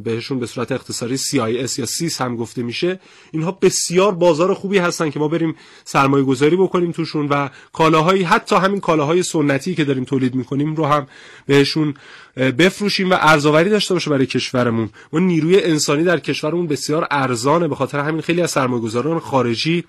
[0.05, 3.01] بهشون به صورت اختصاری CIS یا سیس هم گفته میشه
[3.33, 8.57] اینها بسیار بازار خوبی هستن که ما بریم سرمایه گذاری بکنیم توشون و کالاهایی حتی
[8.57, 11.07] همین کالاهای سنتی که داریم تولید می‌کنیم رو هم
[11.47, 11.95] بهشون
[12.37, 14.91] بفروشیم و ارزآوری داشته باشه برای کشورمون.
[15.13, 19.85] ما نیروی انسانی در کشورمون بسیار ارزانه به خاطر همین خیلی از سرمایه‌گذاران خارجی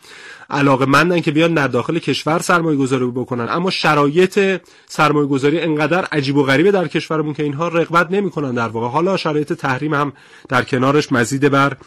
[0.50, 3.48] علاقه مندن که بیان در داخل کشور سرمایه گذاری بکنن.
[3.50, 8.68] اما شرایط سرمایه گذاری انقدر عجیب و غریبه در کشورمون که اینها رغبت نمی‌کنن در
[8.68, 8.88] واقع.
[8.88, 10.14] حالا شرایط تحریم هم
[10.50, 11.78] در کنارش مزید بر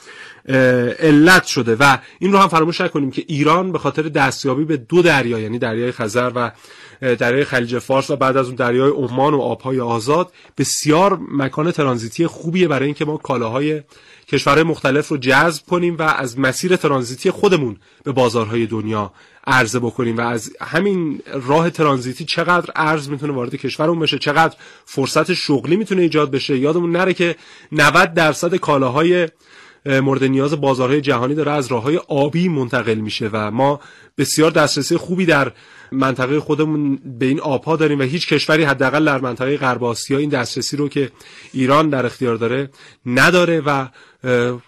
[0.98, 1.76] علت شده.
[1.80, 5.58] و این رو هم فراموش نکنیم که ایران به خاطر دستیابی به دو دریا یعنی
[5.58, 6.50] دریای خزر و
[7.00, 12.26] دریای خلیج فارس و بعد از اون دریای عمان و آبهای آزاد بسیار مکان ترانزیتی
[12.26, 13.82] خوبیه برای اینکه ما کالاهای
[14.28, 19.12] کشورهای مختلف رو جذب کنیم و از مسیر ترانزیتی خودمون به بازارهای دنیا
[19.46, 25.32] عرضه بکنیم و از همین راه ترانزیتی چقدر ارز می‌تونه وارد کشورمون بشه چقدر فرصت
[25.32, 26.58] شغلی می‌تونه ایجاد بشه.
[26.58, 27.36] یادمون نره که
[27.72, 29.28] 90 درصد کالاهای
[29.86, 33.80] مورد نیاز بازارهای جهانی داره از راه های آبی منتقل میشه و ما
[34.18, 35.52] بسیار دسترسی خوبی در
[35.92, 40.30] منطقه خودمون به این آبها داریم و هیچ کشوری حداقل در منطقه غرب آسیا این
[40.30, 41.10] دسترسی رو که
[41.52, 42.70] ایران در اختیار داره
[43.06, 43.86] نداره و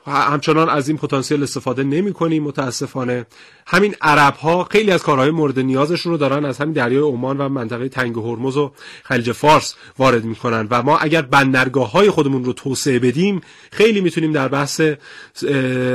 [0.07, 3.27] همچنان از این پتانسیل استفاده نمی کنیم متاسفانه.
[3.67, 7.49] همین عرب ها خیلی از کارهای مورد نیازشون رو دارن از همین دریای عمان و
[7.49, 8.73] منطقه تنگ هرمز و
[9.03, 10.69] خلیج فارس وارد می‌کنن.
[10.71, 13.41] و ما اگر بندرگاه های خودمون رو توسعه بدیم
[13.73, 14.81] خیلی می‌تونیم در بحث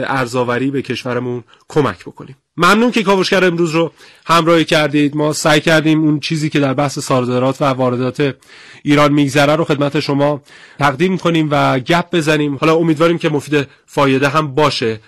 [0.07, 2.35] ارزاوری به کشورمون کمک بکنیم.
[2.57, 3.91] ممنون که کاوشگر امروز رو
[4.25, 5.15] همراهی کردید.
[5.15, 8.35] ما سعی کردیم اون چیزی که در بحث صادرات و واردات
[8.83, 10.41] ایران میگذره رو خدمت شما
[10.79, 12.55] تقدیم کنیم و گپ بزنیم.
[12.55, 14.99] حالا امیدواریم که مفید فایده هم باشه.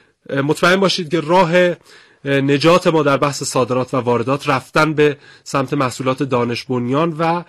[0.43, 1.51] مطمئن باشید که راه
[2.25, 7.43] نجات ما در بحث صادرات و واردات رفتن به سمت محصولات دانش بنیان و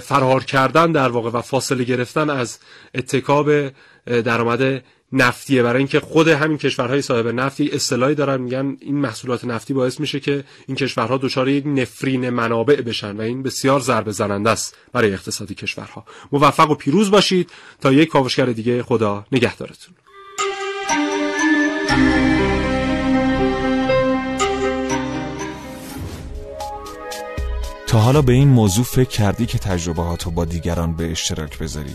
[0.00, 2.58] فرار کردن در واقع و فاصله گرفتن از
[2.94, 3.68] اتکاب
[4.06, 4.82] درآمد
[5.14, 5.62] نفتیه.
[5.62, 10.20] برای اینکه خود همین کشورهای صاحب نفتی اصطلاحی دارن میگن این محصولات نفتی باعث میشه
[10.20, 15.12] که این کشورها دچار یک نفرین منابع بشن و این بسیار ضربه زننده است برای
[15.12, 16.04] اقتصادی کشورها.
[16.32, 17.50] موفق و پیروز باشید.
[17.80, 18.82] تا یک کاوشگر دیگه.
[18.82, 19.94] خدا نگهدارتون.
[27.86, 31.94] تا حالا به این موضوع فکر کردی که تجربهاتو با دیگران به اشتراک بذاری؟